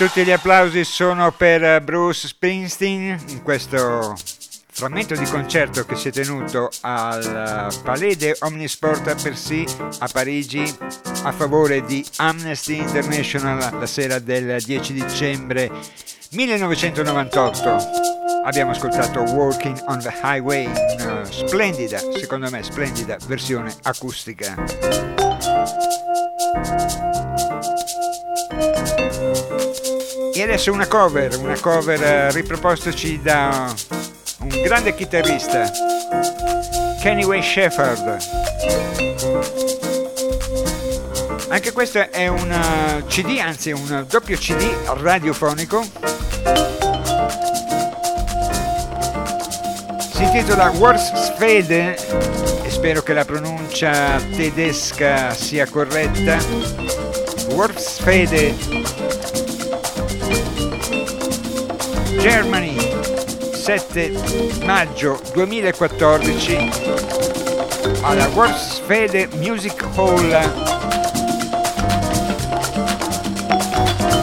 Tutti 0.00 0.24
gli 0.24 0.30
applausi 0.30 0.82
sono 0.82 1.30
per 1.30 1.82
Bruce 1.82 2.26
Springsteen 2.26 3.22
in 3.28 3.42
questo 3.42 4.16
frammento 4.70 5.14
di 5.14 5.26
concerto 5.26 5.84
che 5.84 5.94
si 5.94 6.08
è 6.08 6.10
tenuto 6.10 6.70
al 6.80 7.70
Palais 7.82 8.16
de 8.16 8.34
Omnisport 8.40 9.22
per 9.22 9.36
sì 9.36 9.62
a 9.98 10.08
Parigi 10.10 10.74
a 11.24 11.32
favore 11.32 11.84
di 11.84 12.02
Amnesty 12.16 12.78
International 12.78 13.78
la 13.78 13.84
sera 13.84 14.18
del 14.18 14.62
10 14.62 14.94
dicembre 14.94 15.70
1998. 16.30 17.78
Abbiamo 18.46 18.70
ascoltato 18.70 19.20
Walking 19.20 19.82
on 19.88 19.98
the 20.00 20.18
Highway, 20.22 20.64
una 20.98 21.24
splendida, 21.26 21.98
secondo 21.98 22.48
me 22.48 22.62
splendida 22.62 23.18
versione 23.26 23.70
acustica. 23.82 24.54
E 30.32 30.42
adesso 30.42 30.72
una 30.72 30.86
cover, 30.86 31.36
una 31.38 31.58
cover 31.58 32.02
eh, 32.02 32.30
ripropostoci 32.30 33.20
da 33.20 33.74
un 34.38 34.48
grande 34.62 34.94
chitarrista, 34.94 35.70
Kenny 37.00 37.24
Way 37.24 37.42
Shepherd. 37.42 38.18
Anche 41.48 41.72
questo 41.72 42.10
è 42.10 42.28
un 42.28 42.50
eh, 42.50 43.04
CD, 43.06 43.38
anzi 43.38 43.72
un 43.72 44.06
doppio 44.08 44.36
CD 44.36 44.64
radiofonico. 45.00 45.82
Si 50.12 50.22
intitola 50.22 50.70
Wordsfede 50.70 51.96
e 52.62 52.70
spero 52.70 53.02
che 53.02 53.12
la 53.12 53.24
pronuncia 53.24 54.16
tedesca 54.36 55.34
sia 55.34 55.66
corretta. 55.66 56.38
Wordsfede 57.50 58.89
Germany 62.20 62.76
7 63.54 64.12
maggio 64.64 65.18
2014 65.32 66.70
alla 68.02 68.28
Wordsfede 68.34 69.30
Music 69.36 69.82
Hall 69.94 70.28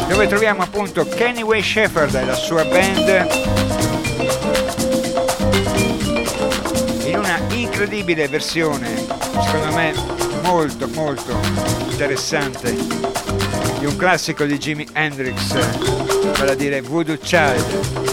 dove 0.07 0.27
troviamo 0.27 0.61
appunto 0.61 1.07
Kenny 1.07 1.41
Way 1.41 1.63
Shepherd 1.63 2.13
e 2.13 2.25
la 2.25 2.35
sua 2.35 2.63
band 2.65 3.27
in 7.05 7.17
una 7.17 7.39
incredibile 7.49 8.27
versione 8.27 8.95
secondo 9.43 9.75
me 9.75 9.93
molto 10.43 10.87
molto 10.89 11.35
interessante 11.89 13.16
di 13.79 13.85
un 13.85 13.95
classico 13.95 14.43
di 14.45 14.57
Jimi 14.57 14.87
Hendrix 14.93 15.53
vale 16.37 16.51
a 16.51 16.55
dire 16.55 16.81
Voodoo 16.81 17.17
Child. 17.17 18.05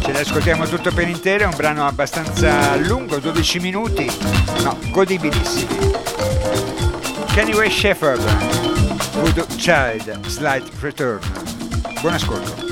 Ce 0.00 0.12
l'ascoltiamo 0.12 0.66
tutto 0.66 0.92
per 0.92 1.08
intero 1.08 1.44
è 1.44 1.46
un 1.46 1.56
brano 1.56 1.86
abbastanza 1.86 2.76
lungo 2.76 3.18
12 3.18 3.58
minuti 3.60 4.10
no 4.62 4.78
godibilissimi. 4.90 5.92
Kenny 7.32 7.54
Way 7.54 7.70
Shepherd 7.70 8.22
Voodoo 9.12 9.46
Child 9.56 10.26
Slight 10.26 10.70
Return. 10.80 11.20
Buon 12.00 12.14
ascolto 12.14 12.63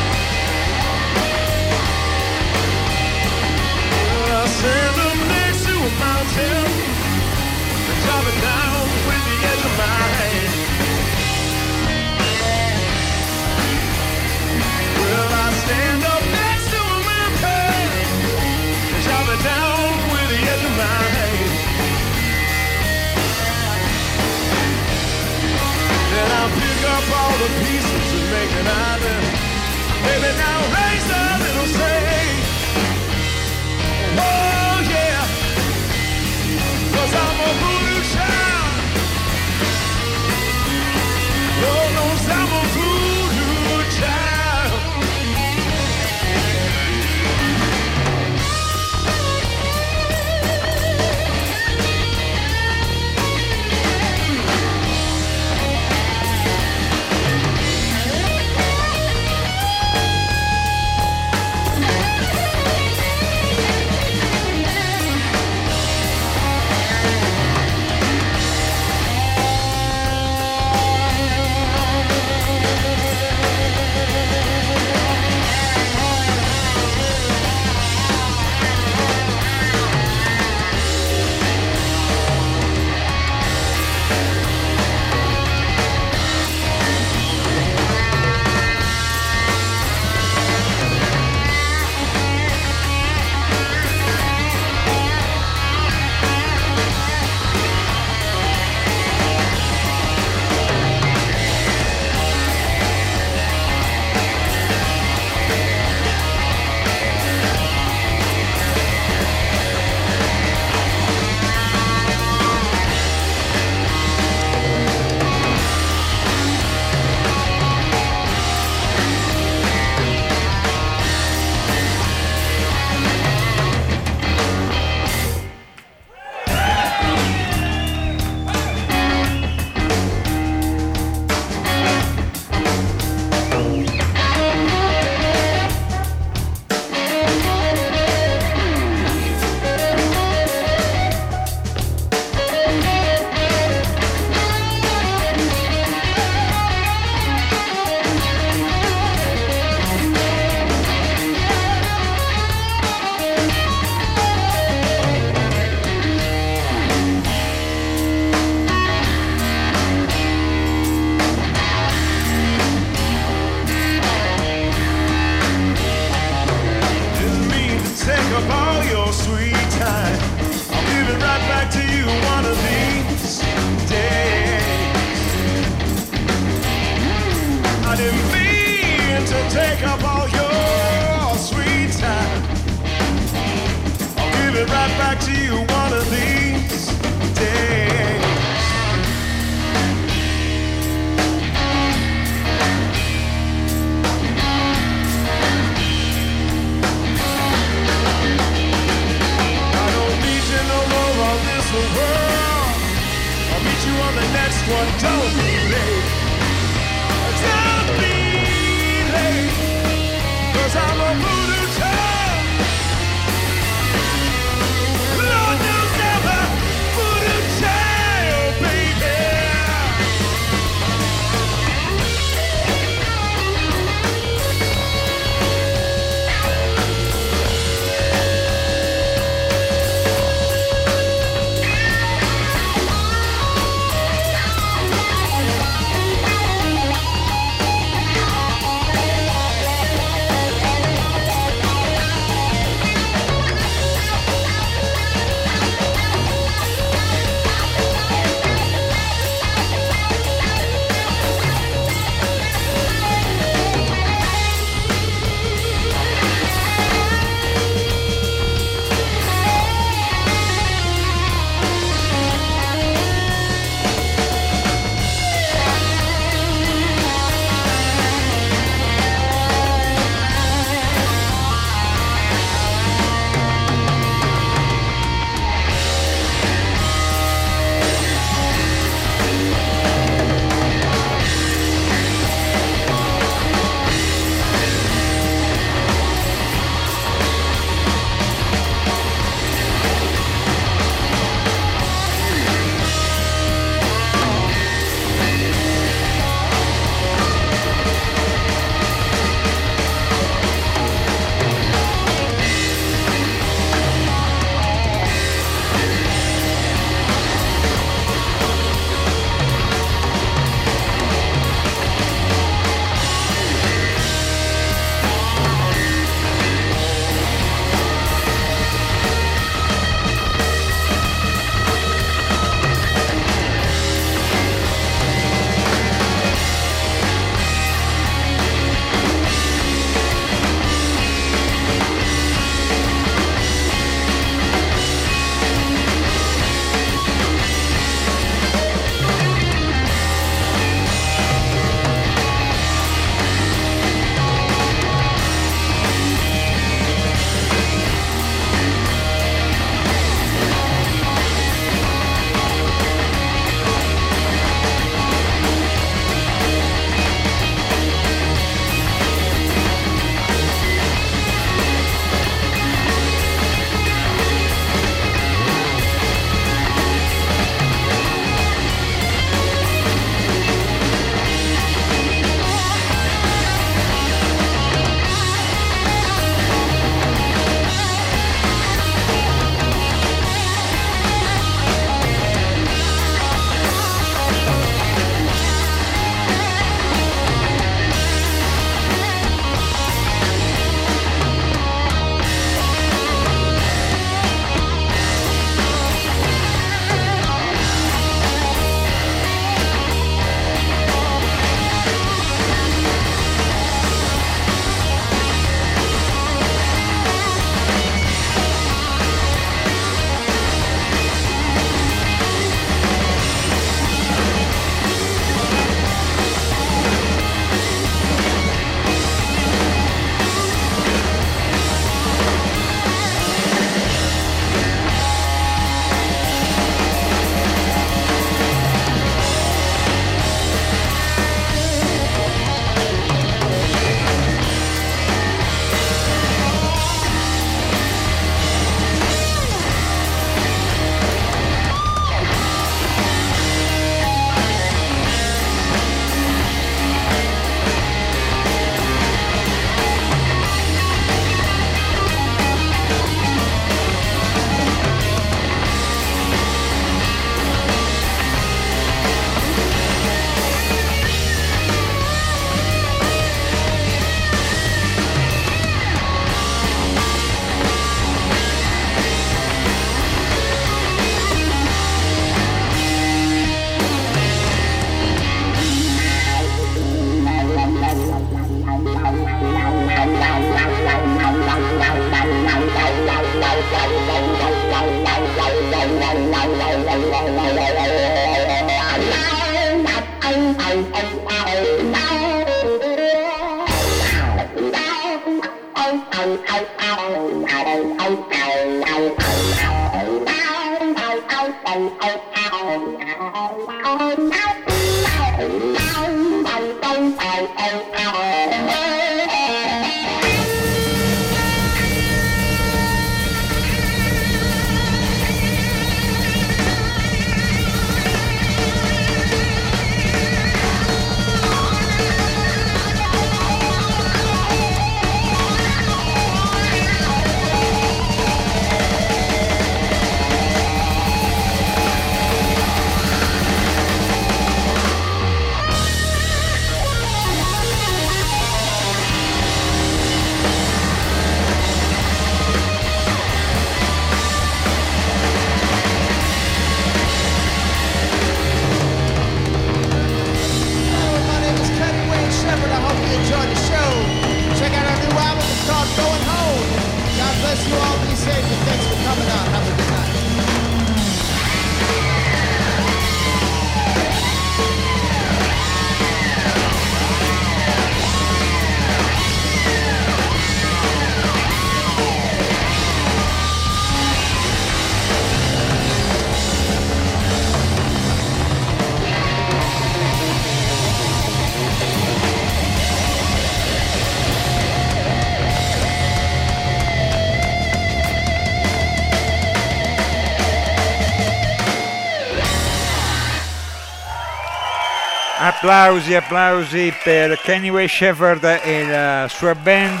Applausi, 595.66 596.14
applausi 596.14 596.94
per 597.02 597.40
Kenny 597.40 597.70
Way 597.70 597.88
Shepherd 597.88 598.60
e 598.62 598.86
la 598.86 599.26
sua 599.28 599.52
band. 599.56 600.00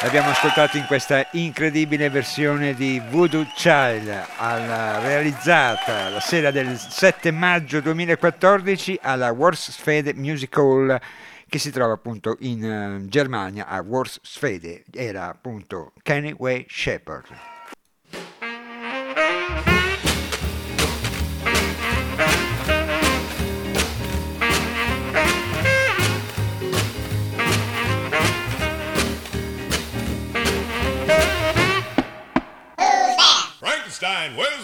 L'abbiamo 0.00 0.30
ascoltato 0.30 0.78
in 0.78 0.86
questa 0.86 1.28
incredibile 1.32 2.08
versione 2.08 2.72
di 2.72 3.02
Voodoo 3.10 3.44
Child, 3.54 4.08
alla- 4.38 5.00
realizzata 5.00 6.08
la 6.08 6.20
sera 6.20 6.50
del 6.50 6.78
7 6.78 7.30
maggio 7.32 7.82
2014 7.82 8.98
alla 9.02 9.30
Worpsfede 9.30 10.14
Music 10.14 10.56
Hall 10.56 10.98
che 11.50 11.58
si 11.58 11.70
trova 11.70 11.92
appunto 11.92 12.38
in 12.40 12.64
eh, 12.64 13.06
Germania 13.06 13.66
a 13.66 13.82
Worpsfede. 13.82 14.84
Era 14.90 15.28
appunto 15.28 15.92
Kenny 16.02 16.34
Way 16.34 16.64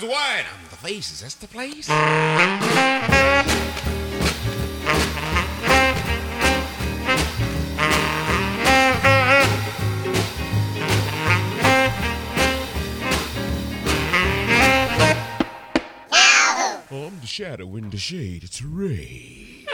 Shepherd. 0.01 0.07
Frankenstein, 0.07 0.07
where's 0.07 0.07
the 0.07 0.07
wine? 0.07 0.45
I'm 0.53 0.69
the 0.71 0.77
face. 0.77 1.13
Is 1.13 1.21
this 1.21 1.35
the 1.35 1.47
place? 1.47 1.89
I'm 16.93 17.21
the 17.21 17.27
shadow 17.27 17.77
in 17.77 17.91
the 17.91 17.99
shade. 17.99 18.45
It's 18.45 18.63
Ray. 18.63 19.67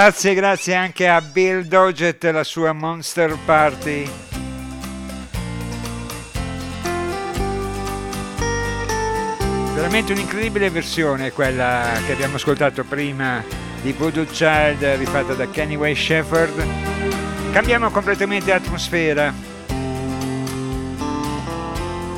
Grazie, 0.00 0.34
grazie 0.34 0.76
anche 0.76 1.08
a 1.08 1.20
Bill 1.20 1.62
Doggett 1.62 2.22
e 2.22 2.30
la 2.30 2.44
sua 2.44 2.72
Monster 2.72 3.36
Party. 3.44 4.08
Veramente 9.74 10.12
un'incredibile 10.12 10.70
versione 10.70 11.32
quella 11.32 11.98
che 12.06 12.12
abbiamo 12.12 12.36
ascoltato 12.36 12.84
prima 12.84 13.42
di 13.82 13.92
Voodoo 13.92 14.24
Child 14.26 14.84
rifatta 14.98 15.34
da 15.34 15.50
Kenny 15.50 15.74
Way 15.74 15.96
Shepherd. 15.96 16.64
Cambiamo 17.50 17.90
completamente 17.90 18.52
atmosfera. 18.52 19.34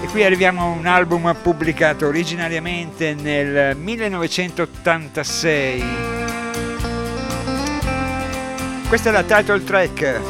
E 0.03 0.07
qui 0.09 0.23
arriviamo 0.23 0.61
a 0.61 0.67
un 0.67 0.85
album 0.85 1.35
pubblicato 1.41 2.07
originariamente 2.07 3.15
nel 3.15 3.75
1986. 3.75 6.10
Questa 8.91 9.11
è 9.11 9.13
la 9.13 9.23
title 9.23 9.63
track 9.63 10.03
e 10.03 10.21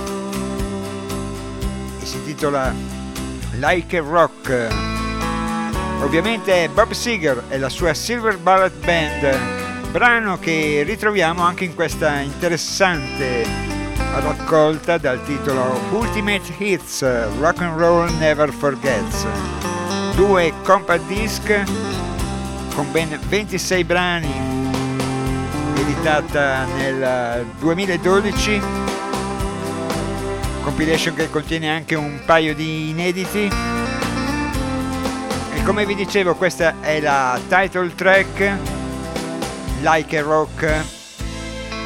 si 2.04 2.16
intitola 2.16 2.74
Like 3.52 3.96
a 3.96 4.02
Rock. 4.02 4.68
Ovviamente 6.02 6.68
Bob 6.68 6.90
Seger 6.90 7.42
e 7.48 7.56
la 7.56 7.70
sua 7.70 7.94
Silver 7.94 8.36
Bullet 8.36 8.74
Band, 8.84 9.90
brano 9.90 10.38
che 10.38 10.82
ritroviamo 10.84 11.42
anche 11.42 11.64
in 11.64 11.74
questa 11.74 12.18
interessante 12.18 13.46
raccolta 14.16 14.98
dal 14.98 15.24
titolo 15.24 15.80
Ultimate 15.92 16.52
Hits 16.58 17.00
Rock 17.40 17.62
and 17.62 17.78
Roll 17.78 18.10
Never 18.18 18.52
Forgets. 18.52 19.24
Due 20.16 20.52
compact 20.64 21.06
disc 21.06 21.62
con 22.74 22.92
ben 22.92 23.18
26 23.26 23.84
brani 23.84 24.59
editata 25.80 26.64
nel 26.76 27.46
2012 27.58 28.60
compilation 30.62 31.14
che 31.14 31.30
contiene 31.30 31.70
anche 31.70 31.94
un 31.94 32.20
paio 32.24 32.54
di 32.54 32.90
inediti. 32.90 33.50
Come 35.64 35.84
vi 35.86 35.94
dicevo 35.94 36.34
questa 36.34 36.80
è 36.80 37.00
la 37.00 37.38
title 37.48 37.94
track 37.94 38.56
Like 39.82 40.18
a 40.18 40.22
Rock 40.22 40.84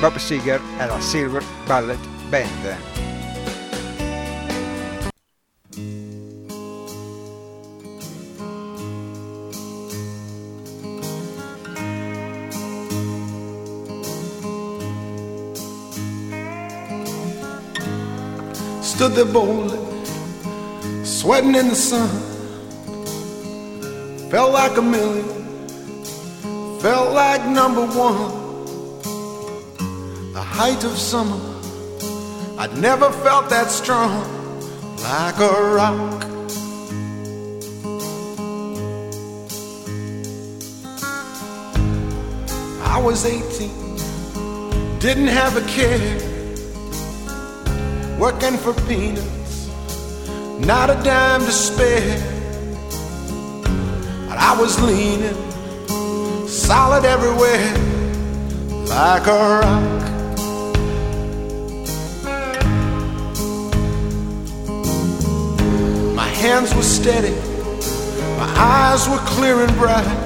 Bob 0.00 0.16
Seger 0.16 0.60
e 0.78 0.86
la 0.86 1.00
Silver 1.00 1.42
Ballet 1.66 1.98
Band 2.28 2.93
Stood 19.04 19.16
there 19.16 19.34
boldly, 19.34 19.78
sweating 21.04 21.54
in 21.54 21.68
the 21.68 21.74
sun. 21.74 22.08
Felt 24.30 24.54
like 24.54 24.78
a 24.78 24.80
million, 24.80 25.28
felt 26.80 27.12
like 27.12 27.44
number 27.46 27.84
one. 27.84 28.32
The 30.32 30.40
height 30.40 30.84
of 30.84 30.96
summer, 30.96 31.38
I'd 32.56 32.78
never 32.78 33.10
felt 33.10 33.50
that 33.50 33.70
strong, 33.70 34.24
like 35.02 35.36
a 35.36 35.52
rock. 35.78 36.24
I 42.82 42.98
was 43.04 43.26
18, 43.26 44.98
didn't 44.98 45.26
have 45.28 45.58
a 45.58 45.62
care, 45.68 46.33
working 48.24 48.56
for 48.56 48.72
peanuts, 48.88 49.68
not 50.58 50.88
a 50.88 50.94
dime 51.04 51.40
to 51.40 51.52
spare. 51.52 52.18
But 54.26 54.38
I 54.38 54.56
was 54.58 54.80
leaning, 54.80 55.36
solid 56.48 57.04
everywhere, 57.04 57.70
like 58.86 59.26
a 59.26 59.38
rock. 59.60 60.02
My 66.16 66.28
hands 66.28 66.74
were 66.74 66.82
steady, 66.98 67.36
my 68.38 68.50
eyes 68.56 69.06
were 69.06 69.22
clear 69.36 69.56
and 69.64 69.74
bright. 69.76 70.16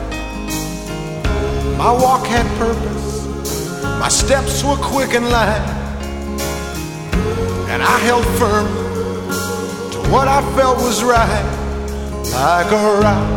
My 1.77 1.91
walk 1.91 2.25
had 2.29 2.47
purpose, 2.59 3.27
my 3.83 4.09
steps 4.09 4.63
were 4.63 4.77
quick 4.77 5.15
and 5.15 5.29
light. 5.31 5.78
And 7.79 7.87
I 7.87 7.99
held 8.01 8.27
firm 8.41 8.67
to 9.93 9.99
what 10.11 10.27
I 10.27 10.43
felt 10.57 10.79
was 10.79 11.05
right, 11.05 11.45
like 12.33 12.73
a 12.73 12.99
rock. 12.99 13.29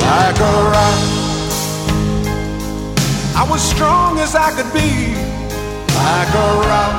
Like 0.00 0.40
a 0.40 0.52
rock. 0.72 1.00
I 3.36 3.46
was 3.50 3.60
strong 3.60 4.18
as 4.18 4.34
I 4.34 4.50
could 4.56 4.72
be, 4.72 5.12
like 5.92 6.32
a 6.32 6.48
rock. 6.70 6.96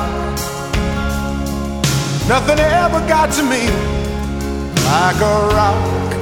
Nothing 2.29 2.59
ever 2.59 2.99
got 3.07 3.31
to 3.37 3.41
me, 3.41 3.71
like 4.85 5.19
a 5.19 5.35
rock. 5.57 6.13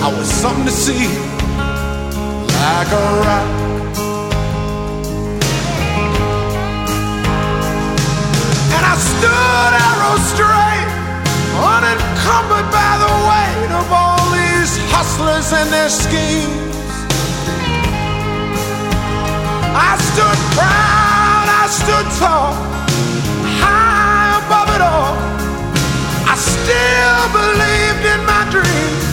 I 0.00 0.10
was 0.16 0.26
something 0.26 0.64
to 0.64 0.72
see, 0.72 1.06
like 2.64 2.88
a 2.88 3.20
rock. 3.26 3.57
Stood 8.98 9.72
arrow 9.88 10.16
straight, 10.32 10.90
unencumbered 11.54 12.68
by 12.70 12.92
the 13.04 13.14
weight 13.30 13.70
of 13.80 13.86
all 13.92 14.22
these 14.34 14.72
hustlers 14.90 15.52
and 15.52 15.70
their 15.72 15.88
schemes. 15.88 16.76
I 19.74 19.92
stood 20.10 20.38
proud, 20.58 21.46
I 21.62 21.64
stood 21.80 22.06
tall, 22.18 22.52
high 23.62 24.42
above 24.42 24.68
it 24.76 24.82
all. 24.82 25.14
I 26.26 26.34
still 26.36 27.22
believed 27.38 28.04
in 28.14 28.20
my 28.26 28.42
dreams. 28.50 29.08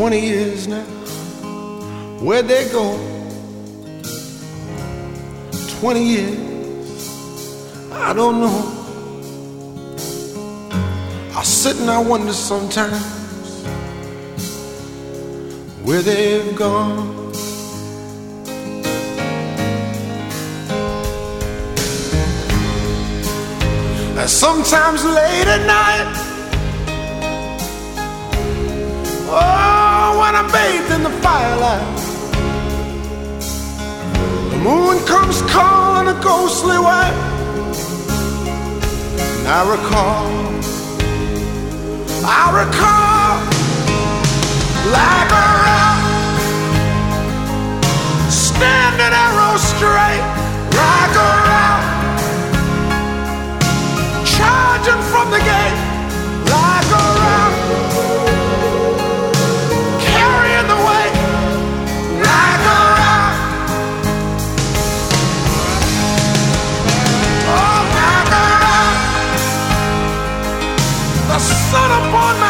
Twenty 0.00 0.20
years 0.20 0.66
now, 0.66 0.82
where'd 2.22 2.48
they 2.48 2.66
go? 2.70 2.96
Twenty 5.78 6.04
years, 6.04 6.38
I 7.92 8.14
don't 8.14 8.40
know. 8.40 8.62
I 11.36 11.42
sit 11.42 11.76
and 11.80 11.90
I 11.90 11.98
wonder 12.02 12.32
sometimes 12.32 13.04
where 15.84 16.00
they've 16.00 16.56
gone. 16.56 17.28
And 24.16 24.30
sometimes 24.30 25.04
late 25.04 25.46
at 25.46 25.66
night, 25.66 26.29
I'm 30.42 30.50
bathed 30.50 30.90
in 30.90 31.02
the 31.02 31.10
firelight, 31.20 31.84
the 34.50 34.56
moon 34.56 35.04
comes 35.04 35.42
calling 35.52 36.08
a 36.08 36.18
ghostly 36.22 36.78
way. 36.78 37.10
And 39.36 39.46
I 39.46 39.60
recall, 39.68 40.30
I 42.24 42.44
recall, 42.56 43.36
like 44.96 45.30
a 45.30 45.46
rock, 45.66 46.00
standing 48.32 49.12
arrow 49.12 49.58
straight, 49.58 50.24
like 50.72 51.16
a 51.20 51.32
rock 51.50 51.84
charging 54.24 55.02
from 55.12 55.30
the 55.32 55.40
gate 55.40 55.78
like 56.48 56.86
a 56.86 57.04
rock, 57.20 57.39
sun 71.70 71.90
upon 72.02 72.40
my 72.40 72.49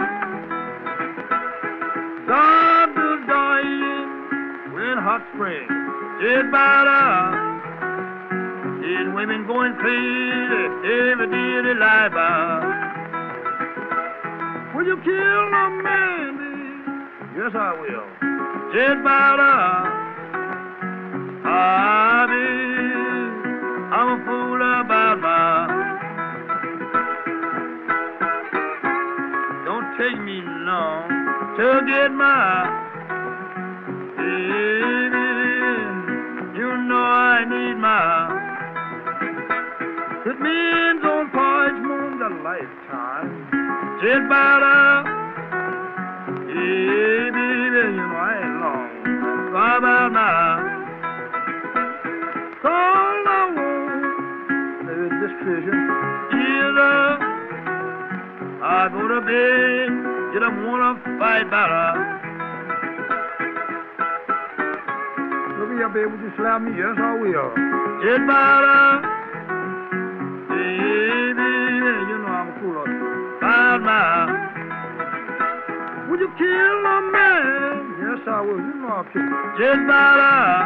hot 5.11 5.27
spring, 5.35 5.67
dead 6.23 6.47
about 6.47 6.87
her. 6.87 7.19
Seeing 8.79 9.11
women 9.13 9.45
going 9.45 9.75
crazy 9.75 10.63
every 10.87 11.27
day 11.27 11.61
they 11.67 11.75
lie 11.75 12.07
about. 12.07 12.63
Will 14.73 14.85
you 14.85 14.95
kill 15.03 15.11
a 15.11 15.69
man? 15.83 16.31
Yes, 17.35 17.51
I 17.53 17.75
will. 17.81 18.07
Dead 18.71 19.03
about 19.03 19.39
her. 19.43 19.67
Ah, 21.43 22.23
I 22.23 22.31
be, 22.31 22.47
I'm 23.91 24.07
a 24.15 24.17
fool 24.23 24.61
about 24.79 25.19
my. 25.19 25.67
Don't 29.65 29.87
take 29.99 30.19
me 30.23 30.39
long 30.39 31.09
to 31.57 31.83
get 31.85 32.11
my. 32.13 32.80
Means 40.51 41.03
on 41.05 41.31
porch 41.31 41.77
moon 41.87 42.19
the 42.19 42.29
lifetime. 42.43 43.29
Dead 44.01 44.25
about 44.25 44.61
her. 44.67 44.93
Hey, 46.51 47.31
baby, 47.31 47.79
you 47.79 47.95
know 47.95 48.11
I 48.19 48.31
ain't 48.35 48.55
long. 48.59 48.91
How 49.55 49.77
about 49.79 50.11
now? 50.11 50.47
All 52.67 53.23
I 53.31 53.43
want, 53.55 54.03
maybe 54.85 55.07
this 55.21 55.35
vision, 55.47 55.79
is 56.35 56.75
a. 56.75 56.99
I 58.61 58.89
go 58.91 59.07
to 59.07 59.19
bed, 59.21 59.89
you 60.33 60.39
don't 60.41 60.59
wanna 60.67 60.99
fight 61.17 61.47
about 61.47 61.69
her. 61.77 61.93
Look 65.59 65.69
here, 65.77 65.89
baby, 65.89 66.07
would 66.11 66.19
you 66.19 66.31
slap 66.35 66.61
me? 66.61 66.71
Yes, 66.77 66.97
I 66.97 67.15
will. 67.21 67.49
Dead 68.03 68.21
about 68.23 68.63
her. 68.67 69.10
Eh, 78.91 78.97
I 78.97 78.99
will. 78.99 78.99
You 78.99 78.99
know 78.99 78.99
I'll 78.99 79.03
kill 79.05 79.21
you. 79.21 79.53
Just 79.57 79.79
about 79.85 80.19
her. 80.19 80.65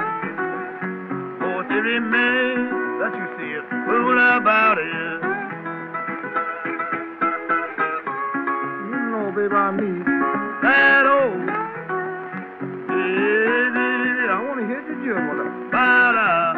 For 1.40 1.64
every 1.72 2.00
man 2.00 2.56
that 3.00 3.14
you 3.14 3.28
see 3.38 3.52
is 3.54 3.66
fool 3.70 4.18
about 4.18 4.78
it. 4.78 5.22
You 8.90 9.00
know, 9.12 9.26
baby, 9.36 9.56
I 9.56 9.58
need 9.78 10.06
That 10.64 11.06
old. 11.06 11.46
Baby, 12.90 14.26
I 14.30 14.42
want 14.42 14.60
to 14.60 14.66
hit 14.68 14.84
the 14.88 14.94
her. 15.06 15.68
about 15.68 16.16
her. 16.16 16.54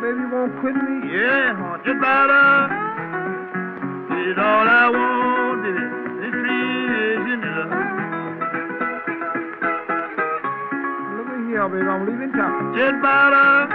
Baby, 0.00 0.20
you 0.20 0.28
won't 0.32 0.52
quit 0.60 0.74
me? 0.76 1.12
Yeah, 1.12 1.78
just 1.84 1.98
about 1.98 2.30
her. 2.30 2.73
Baby, 12.36 13.73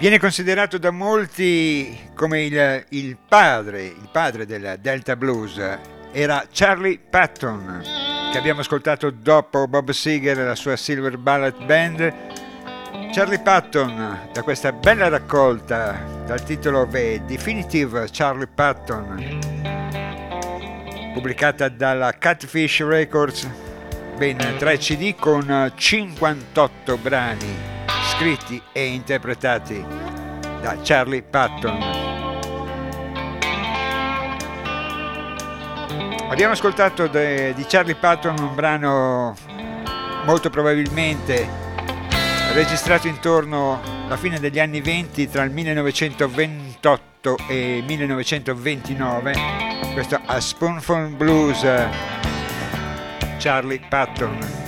Viene 0.00 0.18
considerato 0.18 0.78
da 0.78 0.90
molti 0.90 2.08
come 2.14 2.44
il, 2.44 2.84
il 2.88 3.18
padre, 3.28 3.84
il 3.84 4.08
padre 4.10 4.46
del 4.46 4.78
Delta 4.80 5.14
Blues. 5.14 5.60
Era 6.10 6.42
Charlie 6.50 6.98
Patton, 6.98 7.82
che 8.32 8.38
abbiamo 8.38 8.60
ascoltato 8.60 9.10
dopo 9.10 9.68
Bob 9.68 9.90
Seger 9.90 10.38
e 10.38 10.44
la 10.44 10.54
sua 10.54 10.76
Silver 10.76 11.18
Ballet 11.18 11.64
Band. 11.66 12.14
Charlie 13.12 13.40
Patton, 13.40 14.30
da 14.32 14.42
questa 14.42 14.72
bella 14.72 15.08
raccolta 15.08 16.02
dal 16.24 16.42
titolo 16.44 16.86
The 16.90 17.20
Definitive 17.26 18.08
Charlie 18.10 18.46
Patton, 18.46 19.38
pubblicata 21.12 21.68
dalla 21.68 22.16
Catfish 22.16 22.80
Records, 22.86 23.46
ben 24.16 24.38
3 24.56 24.78
CD 24.78 25.14
con 25.14 25.70
58 25.76 26.96
brani 26.96 27.79
scritti 28.20 28.60
e 28.72 28.84
interpretati 28.84 29.82
da 30.60 30.76
Charlie 30.82 31.22
Patton. 31.22 31.78
Abbiamo 36.28 36.52
ascoltato 36.52 37.06
de- 37.06 37.54
di 37.54 37.64
Charlie 37.66 37.94
Patton 37.94 38.36
un 38.40 38.54
brano 38.54 39.34
molto 40.26 40.50
probabilmente 40.50 41.48
registrato 42.52 43.08
intorno 43.08 43.80
alla 44.04 44.18
fine 44.18 44.38
degli 44.38 44.60
anni 44.60 44.82
20 44.82 45.30
tra 45.30 45.42
il 45.42 45.50
1928 45.52 47.38
e 47.48 47.78
il 47.78 47.84
1929 47.84 49.32
questo 49.94 50.20
A 50.26 50.38
Spoonful 50.38 51.08
Blues 51.08 51.66
Charlie 53.38 53.80
Patton 53.88 54.59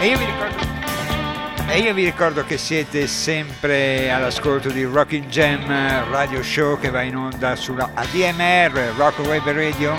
E 0.00 0.06
io 0.06 0.16
vi 0.16 0.24
ricordo, 0.26 0.66
e 1.66 1.78
io 1.80 1.92
vi 1.92 2.04
ricordo 2.04 2.44
che 2.44 2.56
siete 2.56 3.08
sempre 3.08 4.12
all'ascolto 4.12 4.68
di 4.68 4.84
Rocking 4.84 5.26
Jam 5.26 5.66
Radio 6.08 6.40
Show 6.40 6.78
che 6.78 6.88
va 6.88 7.02
in 7.02 7.16
onda 7.16 7.56
sulla 7.56 7.90
ADMR, 7.94 8.92
Rock 8.96 9.18
Web 9.26 9.50
Radio. 9.50 9.98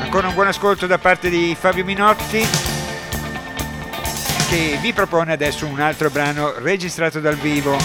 Ancora 0.00 0.28
un 0.28 0.34
buon 0.34 0.46
ascolto 0.46 0.86
da 0.86 0.96
parte 0.96 1.28
di 1.28 1.54
Fabio 1.58 1.84
Minotti 1.84 2.42
che 4.48 4.78
vi 4.80 4.94
propone 4.94 5.34
adesso 5.34 5.66
un 5.66 5.80
altro 5.80 6.08
brano 6.08 6.54
registrato 6.56 7.20
dal 7.20 7.36
vivo. 7.36 7.76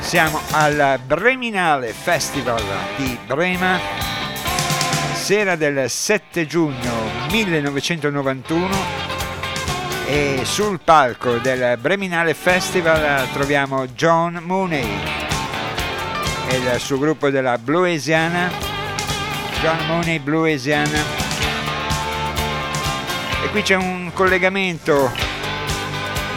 Siamo 0.00 0.38
al 0.50 1.00
Breminale 1.02 1.94
Festival 1.94 2.62
di 2.96 3.18
Brema 3.26 4.05
sera 5.26 5.56
del 5.56 5.90
7 5.90 6.46
giugno 6.46 6.92
1991 7.32 8.76
e 10.06 10.42
sul 10.44 10.78
palco 10.78 11.38
del 11.38 11.76
Breminale 11.78 12.32
Festival 12.32 13.28
troviamo 13.32 13.88
John 13.88 14.40
Mooney 14.44 14.86
e 16.46 16.56
il 16.56 16.78
suo 16.78 17.00
gruppo 17.00 17.28
della 17.30 17.58
Bluesiana, 17.58 18.52
John 19.60 19.84
Mooney 19.88 20.20
Bluesiana. 20.20 21.02
E 23.42 23.50
qui 23.50 23.62
c'è 23.62 23.74
un 23.74 24.12
collegamento 24.14 25.10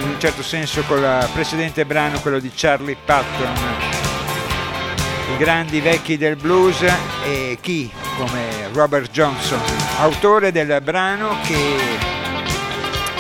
in 0.02 0.10
un 0.10 0.20
certo 0.20 0.42
senso 0.42 0.82
con 0.88 0.98
il 0.98 1.30
precedente 1.32 1.86
brano, 1.86 2.20
quello 2.22 2.40
di 2.40 2.52
Charlie 2.56 2.98
Patton 3.06 3.99
i 5.34 5.38
grandi 5.38 5.80
vecchi 5.80 6.18
del 6.18 6.36
blues 6.36 6.82
e 7.24 7.58
chi 7.62 7.92
come 8.18 8.70
Robert 8.74 9.10
Johnson, 9.12 9.62
autore 10.00 10.52
del 10.52 10.82
brano 10.82 11.38
che 11.44 11.78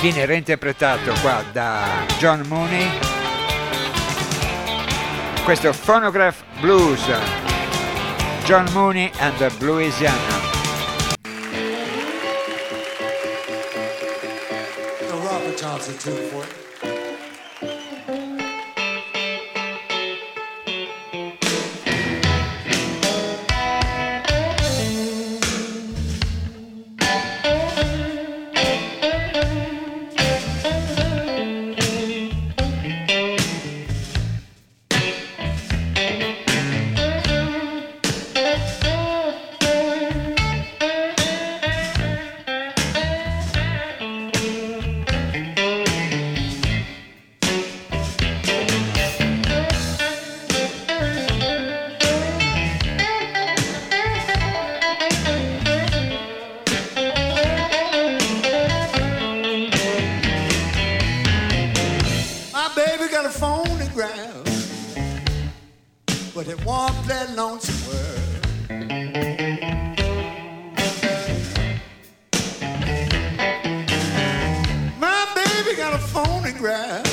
viene 0.01 0.25
reinterpretato 0.25 1.13
qua 1.21 1.43
da 1.51 2.05
John 2.17 2.45
Mooney. 2.47 2.89
Questo 5.43 5.73
Phonograph 5.85 6.43
Blues, 6.59 7.01
John 8.43 8.67
Mooney 8.73 9.11
and 9.19 9.35
the 9.37 9.49
Bluesiana. 9.57 10.47
Robert 15.09 15.59
Johnson, 15.59 15.95
tune 15.97 16.15
for 16.29 16.43
it. 16.43 16.68
baby 62.85 63.11
got 63.11 63.25
a 63.25 63.29
phonograph, 63.29 64.45
but 66.33 66.47
it 66.47 66.63
won't 66.65 66.93
play 67.03 67.25
lonesome 67.35 67.75
word. 67.89 68.39
My 74.97 75.21
baby 75.35 75.75
got 75.75 75.93
a 75.93 75.97
phonograph. 75.97 77.08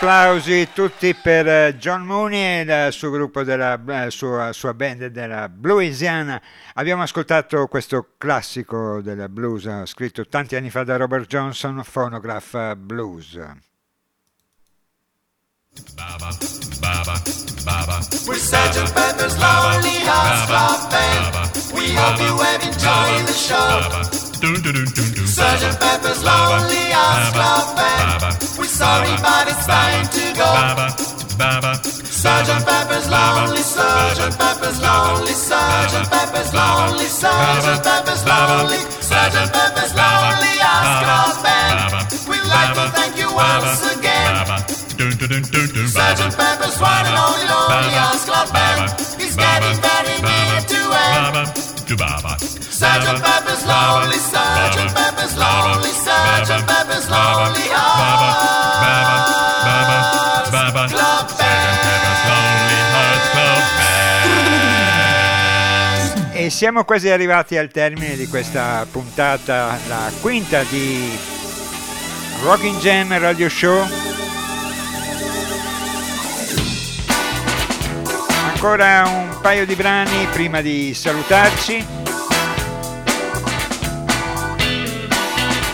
Applausi 0.00 0.66
tutti 0.72 1.14
per 1.14 1.46
eh, 1.46 1.76
John 1.76 2.06
Mooney 2.06 2.66
e 2.66 2.86
il 2.86 2.92
suo 2.92 3.10
gruppo 3.10 3.42
della 3.42 3.78
eh, 4.06 4.10
sua, 4.10 4.50
sua 4.54 4.72
band 4.72 5.08
della 5.08 5.50
Bluesiana. 5.50 6.40
Abbiamo 6.74 7.02
ascoltato 7.02 7.66
questo 7.66 8.14
classico 8.16 9.02
della 9.02 9.28
blues 9.28 9.66
eh, 9.66 9.82
scritto 9.84 10.26
tanti 10.26 10.56
anni 10.56 10.70
fa 10.70 10.84
da 10.84 10.96
Robert 10.96 11.26
Johnson, 11.26 11.82
Phonograph 11.84 12.76
Blues. 12.76 13.34
We're 18.26 18.38
Sergeant 18.38 18.94
Pepper's 18.94 19.36
Lonely 19.38 20.00
Hearts 20.00 20.46
Club 20.46 20.90
Band. 20.90 21.50
We 21.74 21.92
hope 21.92 22.18
you 22.20 22.38
have 22.38 22.62
enjoyed 22.62 23.26
the 23.26 23.34
show. 23.34 23.90
Sergeant 25.26 25.78
Pepper's 25.78 26.24
Lonely 26.24 26.90
Hearts 26.90 27.32
Club 27.32 27.76
Band. 27.76 27.79
We're 29.10 29.16
sorry, 29.16 29.22
but 29.22 29.48
it's 29.50 29.66
time 29.66 30.06
to 30.06 30.24
go. 30.38 30.50
Sergeant 32.04 32.66
Pepper's 32.66 33.08
Lonely, 33.08 33.62
Sergeant 33.62 34.38
Pepper's 34.38 34.80
Lonely, 34.80 35.32
Sergeant 35.32 36.10
Pepper's 36.10 36.54
Lonely, 36.54 37.06
Sergeant 37.06 37.82
Pepper's 37.82 38.24
Lonely, 38.26 38.78
Sergeant 39.00 39.52
Pepper's 39.52 39.94
Lonely 39.94 40.54
Club 40.60 41.42
Band. 41.42 42.06
We'd 42.28 42.44
like 42.44 42.74
to 42.74 42.86
thank 42.92 43.16
you 43.16 43.32
once 43.34 43.82
again. 43.96 44.46
Sergeant 45.88 46.36
Pepper's 46.36 46.78
one 46.78 47.06
and 47.08 47.16
only 47.16 47.46
Lonely 47.48 47.90
Club 48.28 48.52
Band. 48.52 49.00
He's 49.18 49.34
getting 49.34 49.80
very 49.80 50.20
near 50.20 50.60
to 50.60 50.80
end. 50.92 51.56
Sergeant 52.80 53.20
Pepper's 53.22 53.64
Lonely, 53.66 54.18
Sergeant 54.18 54.94
Pepper's 54.94 55.36
Lonely, 55.36 55.90
Sergeant 55.90 56.66
Pepper's 56.66 57.10
Lonely 57.10 57.68
Siamo 66.50 66.84
quasi 66.84 67.08
arrivati 67.08 67.56
al 67.56 67.70
termine 67.70 68.16
di 68.16 68.26
questa 68.26 68.84
puntata, 68.90 69.78
la 69.88 70.10
quinta 70.20 70.62
di 70.64 71.16
Rocking 72.42 72.78
Jam 72.80 73.18
Radio 73.18 73.48
Show. 73.48 73.86
Ancora 78.52 79.04
un 79.06 79.38
paio 79.40 79.64
di 79.64 79.74
brani 79.74 80.26
prima 80.32 80.60
di 80.60 80.92
salutarci. 80.92 81.86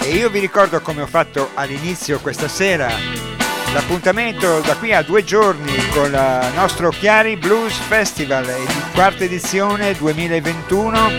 E 0.03 0.15
io 0.15 0.31
vi 0.31 0.39
ricordo 0.39 0.81
come 0.83 1.03
ho 1.03 1.07
fatto 1.07 1.51
all'inizio 1.55 2.21
questa 2.21 2.49
sera 2.49 3.26
l'appuntamento 3.77 4.61
da 4.61 4.75
qui 4.77 4.95
a 4.95 5.03
due 5.03 5.23
giorni 5.23 5.71
con 5.91 6.07
il 6.07 6.53
nostro 6.55 6.89
Chiari 6.89 7.37
Blues 7.37 7.75
Festival, 7.75 8.49
ed- 8.49 8.93
quarta 8.95 9.25
edizione 9.25 9.93
2021 9.93 11.11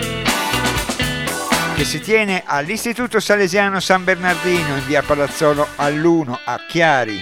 che 1.76 1.84
si 1.84 2.00
tiene 2.00 2.42
all'Istituto 2.44 3.20
Salesiano 3.20 3.80
San 3.80 4.04
Bernardino 4.04 4.76
in 4.76 4.84
via 4.88 5.04
Palazzolo 5.04 5.68
all'1 5.76 6.36
a 6.46 6.60
Chiari. 6.68 7.22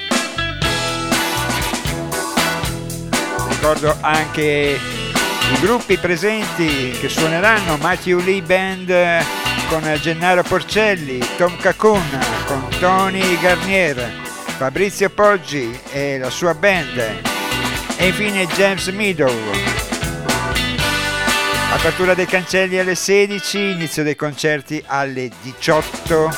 Ricordo 3.49 3.97
anche 3.99 4.79
i 5.51 5.59
gruppi 5.59 5.97
presenti 5.97 6.91
che 6.91 7.09
suoneranno 7.09 7.75
Matthew 7.75 8.21
Lee 8.21 8.41
Band 8.41 8.89
eh, 8.89 9.25
con 9.67 9.81
Gennaro 9.99 10.43
Porcelli, 10.43 11.19
Tom 11.35 11.57
Cacun 11.57 12.19
con 12.45 12.65
Tony 12.79 13.37
Garnier, 13.41 14.24
Fabrizio 14.57 15.09
Poggi 15.09 15.77
e 15.91 16.17
la 16.17 16.29
sua 16.29 16.53
band 16.53 16.97
e 17.97 18.07
infine 18.07 18.47
James 18.47 18.87
Meadow. 18.87 19.33
Apertura 21.73 22.13
dei 22.13 22.25
cancelli 22.25 22.79
alle 22.79 22.95
16, 22.95 23.71
inizio 23.71 24.03
dei 24.03 24.15
concerti 24.15 24.81
alle 24.85 25.29
18. 25.41 26.29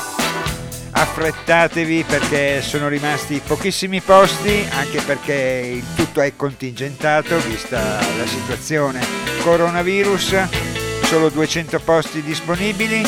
Affrettatevi 0.90 2.04
perché 2.08 2.60
sono 2.60 2.88
rimasti 2.88 3.40
pochissimi 3.46 4.00
posti, 4.00 4.66
anche 4.70 5.00
perché 5.02 5.70
il 5.76 5.84
tutto 5.94 6.20
è 6.20 6.34
contingentato 6.34 7.38
vista 7.38 7.78
la 7.78 8.26
situazione 8.26 9.00
coronavirus, 9.42 11.04
solo 11.04 11.28
200 11.28 11.78
posti 11.78 12.20
disponibili, 12.22 13.06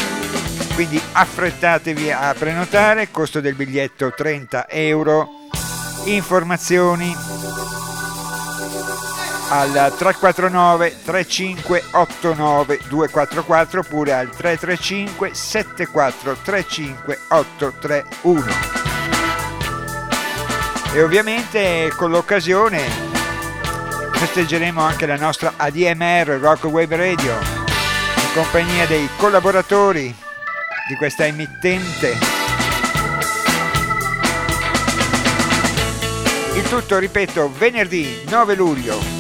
quindi 0.75 1.01
affrettatevi 1.13 2.11
a 2.11 2.35
prenotare, 2.37 3.11
costo 3.11 3.41
del 3.41 3.55
biglietto 3.55 4.13
30 4.13 4.69
euro, 4.69 5.29
informazioni 6.05 7.15
al 9.51 9.93
349 9.97 10.97
3589 11.05 12.81
244 12.89 13.81
oppure 13.81 14.13
al 14.13 14.31
335 14.31 15.35
7435 15.35 17.19
831 17.29 18.45
e 20.93 21.03
ovviamente 21.03 21.93
con 21.97 22.11
l'occasione 22.11 22.83
festeggeremo 24.13 24.81
anche 24.81 25.07
la 25.07 25.17
nostra 25.17 25.55
ADMR 25.57 26.39
Rock 26.41 26.65
Wave 26.65 26.97
Radio 26.97 27.33
in 27.33 28.33
compagnia 28.35 28.87
dei 28.87 29.09
collaboratori 29.17 30.15
di 30.91 30.97
questa 30.97 31.25
emittente 31.25 32.19
il 36.57 36.69
tutto 36.69 36.99
ripeto 36.99 37.53
venerdì 37.53 38.25
9 38.29 38.55
luglio 38.57 39.19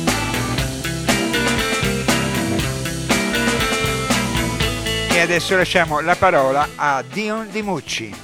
E 5.12 5.20
adesso 5.20 5.54
lasciamo 5.54 6.00
la 6.00 6.16
parola 6.16 6.66
a 6.76 7.02
Dion 7.02 7.50
Di 7.50 7.60
Mucci. 7.60 8.14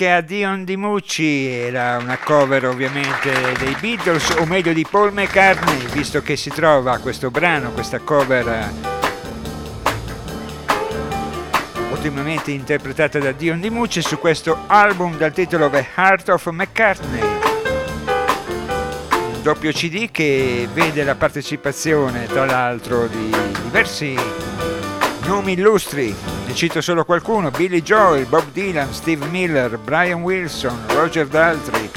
Anche 0.00 0.10
a 0.10 0.20
Dion 0.22 0.64
Dimucci, 0.64 1.46
era 1.46 1.98
una 1.98 2.16
cover 2.16 2.64
ovviamente 2.64 3.30
dei 3.58 3.76
Beatles, 3.78 4.30
o 4.38 4.46
meglio 4.46 4.72
di 4.72 4.86
Paul 4.88 5.12
McCartney, 5.12 5.88
visto 5.92 6.22
che 6.22 6.36
si 6.36 6.48
trova 6.48 6.96
questo 6.98 7.30
brano, 7.30 7.70
questa 7.72 7.98
cover 7.98 8.48
eh, 8.48 8.70
ottimamente 11.92 12.50
interpretata 12.50 13.18
da 13.18 13.32
Dion 13.32 13.60
Dimucci 13.60 14.00
su 14.00 14.18
questo 14.18 14.64
album 14.68 15.18
dal 15.18 15.34
titolo 15.34 15.68
The 15.68 15.86
Heart 15.94 16.28
of 16.30 16.46
McCartney. 16.46 17.20
Un 19.34 19.42
doppio 19.42 19.70
CD 19.70 20.10
che 20.10 20.66
vede 20.72 21.04
la 21.04 21.14
partecipazione 21.14 22.26
tra 22.26 22.46
l'altro 22.46 23.06
di 23.06 23.30
diversi 23.64 24.16
nomi 25.26 25.52
illustri, 25.52 26.29
ne 26.50 26.56
cito 26.56 26.80
solo 26.80 27.04
qualcuno, 27.04 27.52
Billy 27.52 27.80
Joel, 27.80 28.26
Bob 28.26 28.50
Dylan, 28.50 28.92
Steve 28.92 29.24
Miller, 29.26 29.78
Brian 29.78 30.22
Wilson, 30.22 30.84
Roger 30.88 31.28
Daltrey 31.28 31.88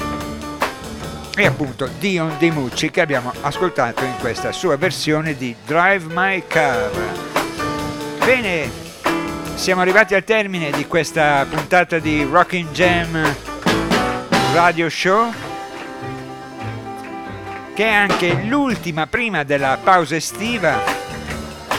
e 1.36 1.46
appunto 1.46 1.88
Dion 1.98 2.36
DiMucci 2.38 2.90
che 2.90 3.00
abbiamo 3.00 3.32
ascoltato 3.40 4.04
in 4.04 4.14
questa 4.20 4.52
sua 4.52 4.76
versione 4.76 5.36
di 5.36 5.56
Drive 5.66 6.06
My 6.14 6.44
Car. 6.46 6.90
Bene, 8.24 8.70
siamo 9.56 9.80
arrivati 9.80 10.14
al 10.14 10.22
termine 10.22 10.70
di 10.70 10.86
questa 10.86 11.44
puntata 11.50 11.98
di 11.98 12.22
Rockin' 12.22 12.68
Jam 12.72 13.34
Radio 14.52 14.88
Show 14.88 15.32
che 17.74 17.84
è 17.84 17.92
anche 17.92 18.44
l'ultima 18.44 19.08
prima 19.08 19.42
della 19.42 19.78
pausa 19.82 20.14
estiva 20.14 21.03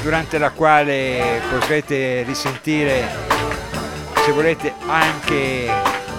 durante 0.06 0.38
la 0.38 0.52
quale 0.52 1.42
potrete 1.50 2.22
risentire 2.22 3.08
se 4.24 4.32
volete 4.34 4.76
anche 4.86 5.68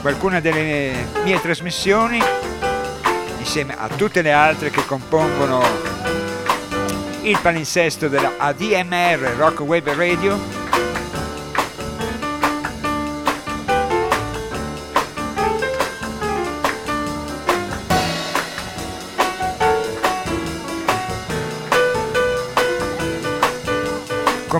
qualcuna 0.01 0.41
delle 0.41 0.91
mie 1.23 1.41
trasmissioni 1.41 2.21
insieme 3.39 3.77
a 3.79 3.87
tutte 3.87 4.23
le 4.23 4.33
altre 4.33 4.71
che 4.71 4.85
compongono 4.85 5.63
il 7.23 7.39
palinsesto 7.41 8.09
della 8.09 8.33
ADMR 8.39 9.35
Rock 9.37 9.61
Web 9.61 9.89
Radio 9.91 10.66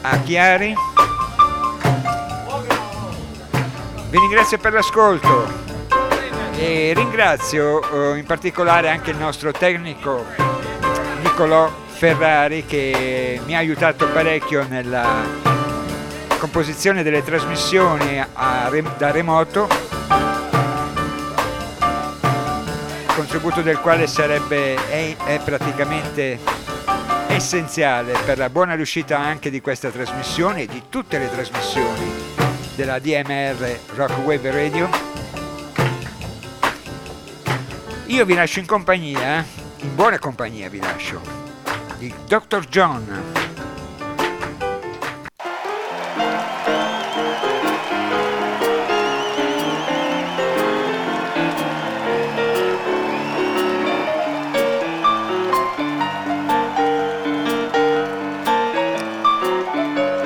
a 0.02 0.18
Chiari. 0.20 0.74
Vi 4.10 4.18
ringrazio 4.18 4.58
per 4.58 4.72
l'ascolto 4.72 5.68
e 6.56 6.92
ringrazio 6.94 8.12
eh, 8.12 8.18
in 8.18 8.26
particolare 8.26 8.90
anche 8.90 9.10
il 9.10 9.16
nostro 9.16 9.52
tecnico 9.52 10.26
Nicolò 11.22 11.70
Ferrari 11.86 12.66
che 12.66 13.40
mi 13.46 13.54
ha 13.54 13.58
aiutato 13.58 14.06
parecchio 14.08 14.66
nella 14.68 15.24
composizione 16.38 17.02
delle 17.02 17.22
trasmissioni 17.22 18.22
da 18.98 19.10
remoto 19.10 19.89
contributo 23.20 23.60
del 23.60 23.78
quale 23.80 24.06
sarebbe, 24.06 24.76
è, 24.88 25.14
è 25.14 25.40
praticamente 25.44 26.38
essenziale 27.28 28.14
per 28.24 28.38
la 28.38 28.48
buona 28.48 28.74
riuscita 28.74 29.18
anche 29.18 29.50
di 29.50 29.60
questa 29.60 29.90
trasmissione 29.90 30.62
e 30.62 30.66
di 30.66 30.84
tutte 30.88 31.18
le 31.18 31.30
trasmissioni 31.30 32.10
della 32.74 32.98
DMR 32.98 33.78
Rock 33.94 34.16
Wave 34.24 34.50
Radio. 34.50 34.88
Io 38.06 38.24
vi 38.24 38.32
lascio 38.32 38.58
in 38.58 38.66
compagnia, 38.66 39.44
in 39.80 39.94
buona 39.94 40.18
compagnia 40.18 40.70
vi 40.70 40.80
lascio, 40.80 41.20
di 41.98 42.10
Dr. 42.26 42.64
John. 42.70 43.49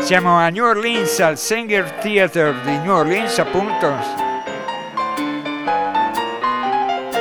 Siamo 0.04 0.36
a 0.36 0.50
New 0.50 0.62
Orleans, 0.62 1.18
al 1.20 1.38
Singer 1.38 1.90
Theater 1.92 2.54
di 2.60 2.76
New 2.76 2.92
Orleans, 2.92 3.38
appunto. 3.38 3.90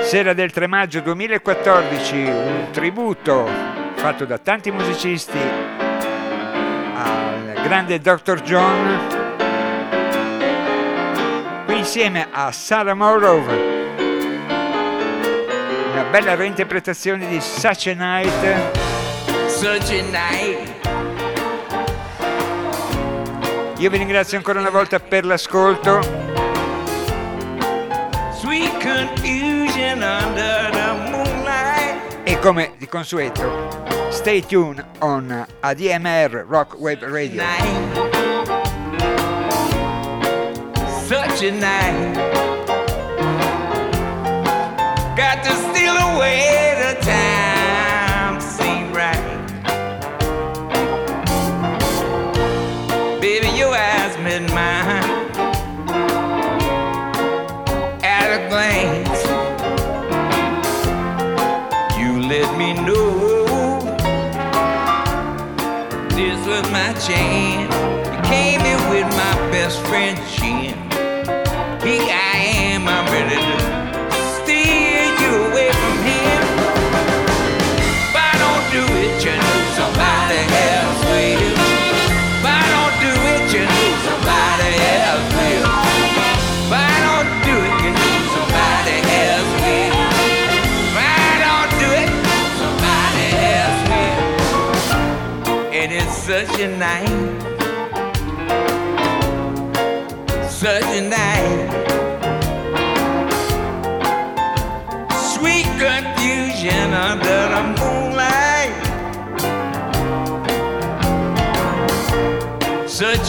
Sera 0.02 0.34
del 0.34 0.52
3 0.52 0.68
maggio 0.68 1.00
2014, 1.00 2.16
un 2.18 2.68
tributo 2.74 3.48
fatto 3.96 4.26
da 4.26 4.38
tanti 4.38 4.70
musicisti 4.70 5.38
al 6.94 7.54
grande 7.64 8.00
Dr. 8.00 8.42
John. 8.42 9.00
Qui 11.64 11.78
insieme 11.78 12.28
a 12.30 12.52
Sarah 12.52 12.96
Morrow. 12.96 13.42
Una 15.94 16.04
bella 16.12 16.36
reinterpretazione 16.36 17.30
di 17.30 17.40
Such 17.40 17.88
a 17.88 17.94
Night. 17.94 18.82
Such 19.48 19.90
a 19.90 20.02
night. 20.12 20.53
Io 23.84 23.90
vi 23.90 23.98
ringrazio 23.98 24.38
ancora 24.38 24.62
una 24.62 24.70
volta 24.70 24.98
per 24.98 25.26
l'ascolto. 25.26 26.00
Sweet 28.32 28.82
confusion 28.82 30.02
under 30.02 30.70
the 30.72 31.10
moonlight. 31.12 32.20
E 32.24 32.40
come 32.40 32.76
di 32.78 32.88
consueto, 32.88 33.84
stay 34.10 34.40
tuned 34.46 34.82
on 35.00 35.46
ADMR 35.60 36.46
Rock 36.48 36.80
Web 36.80 37.04
Radio. 37.04 37.44
Such 41.06 41.44
a 41.44 41.52
night. 41.52 42.33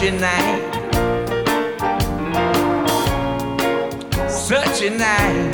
A 0.06 0.10
night. 0.10 0.60
Such 4.28 4.82
a 4.82 4.90
night. 4.90 5.52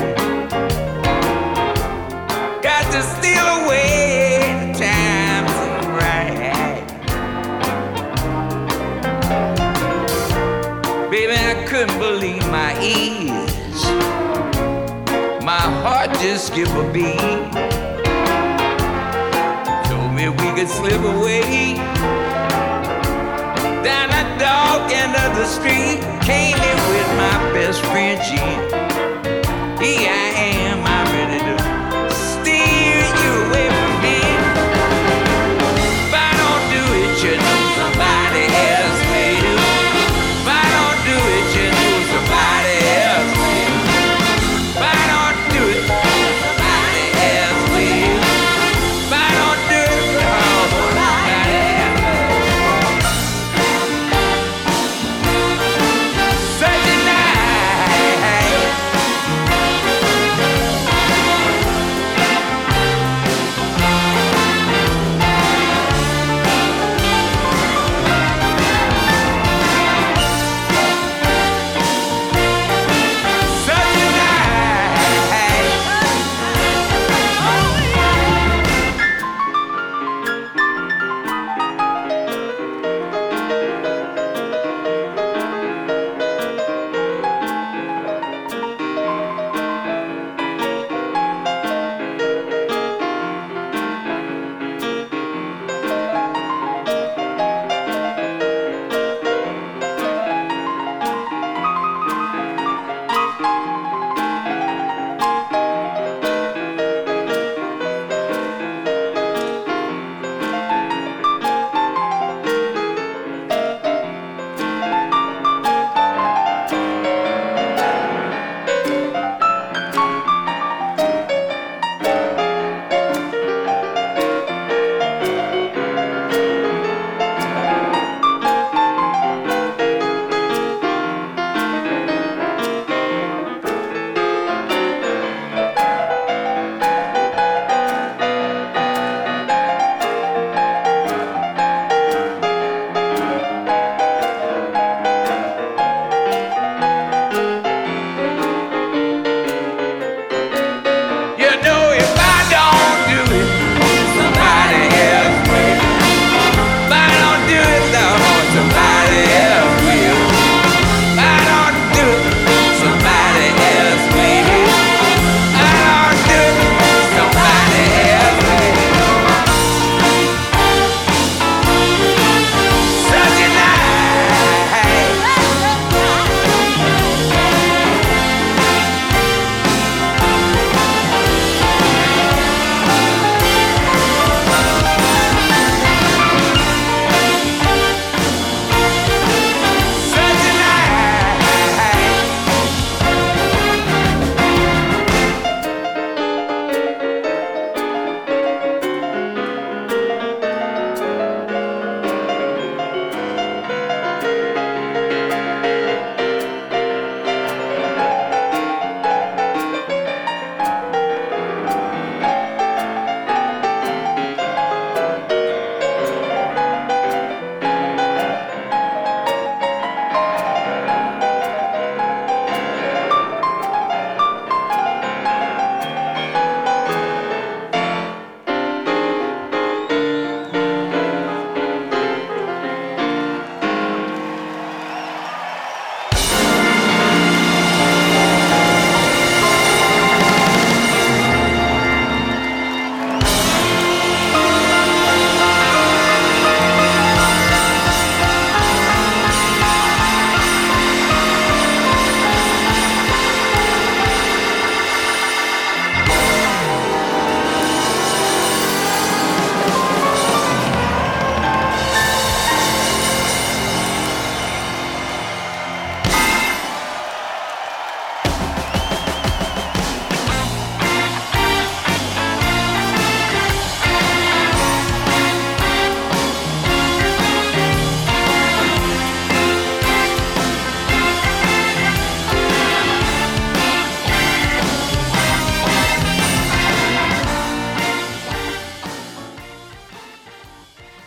Got 2.61 2.85
to 2.91 3.01
steal 3.01 3.47
away 3.63 4.73
the 4.73 4.73
time 4.77 5.47
so 5.49 5.91
right. 6.01 6.83
Baby, 11.11 11.35
I 11.35 11.65
couldn't 11.69 11.99
believe 12.01 12.45
my 12.51 12.73
ears. 12.83 13.85
My 15.45 15.61
heart 15.83 16.11
just 16.19 16.49
skipped 16.49 16.73
a 16.73 16.93
beat. 16.93 17.53
Told 19.89 20.13
me 20.13 20.29
we 20.29 20.55
could 20.57 20.69
slip 20.69 21.03
away 21.03 21.90
dog 24.41 24.91
end 24.91 25.15
of 25.17 25.37
the 25.37 25.45
street 25.45 26.01
came 26.23 26.57
in 26.57 26.79
with 26.89 27.09
my 27.21 27.53
best 27.53 27.85
friend 27.85 28.19
Gene. 28.25 28.63
He 29.79 30.07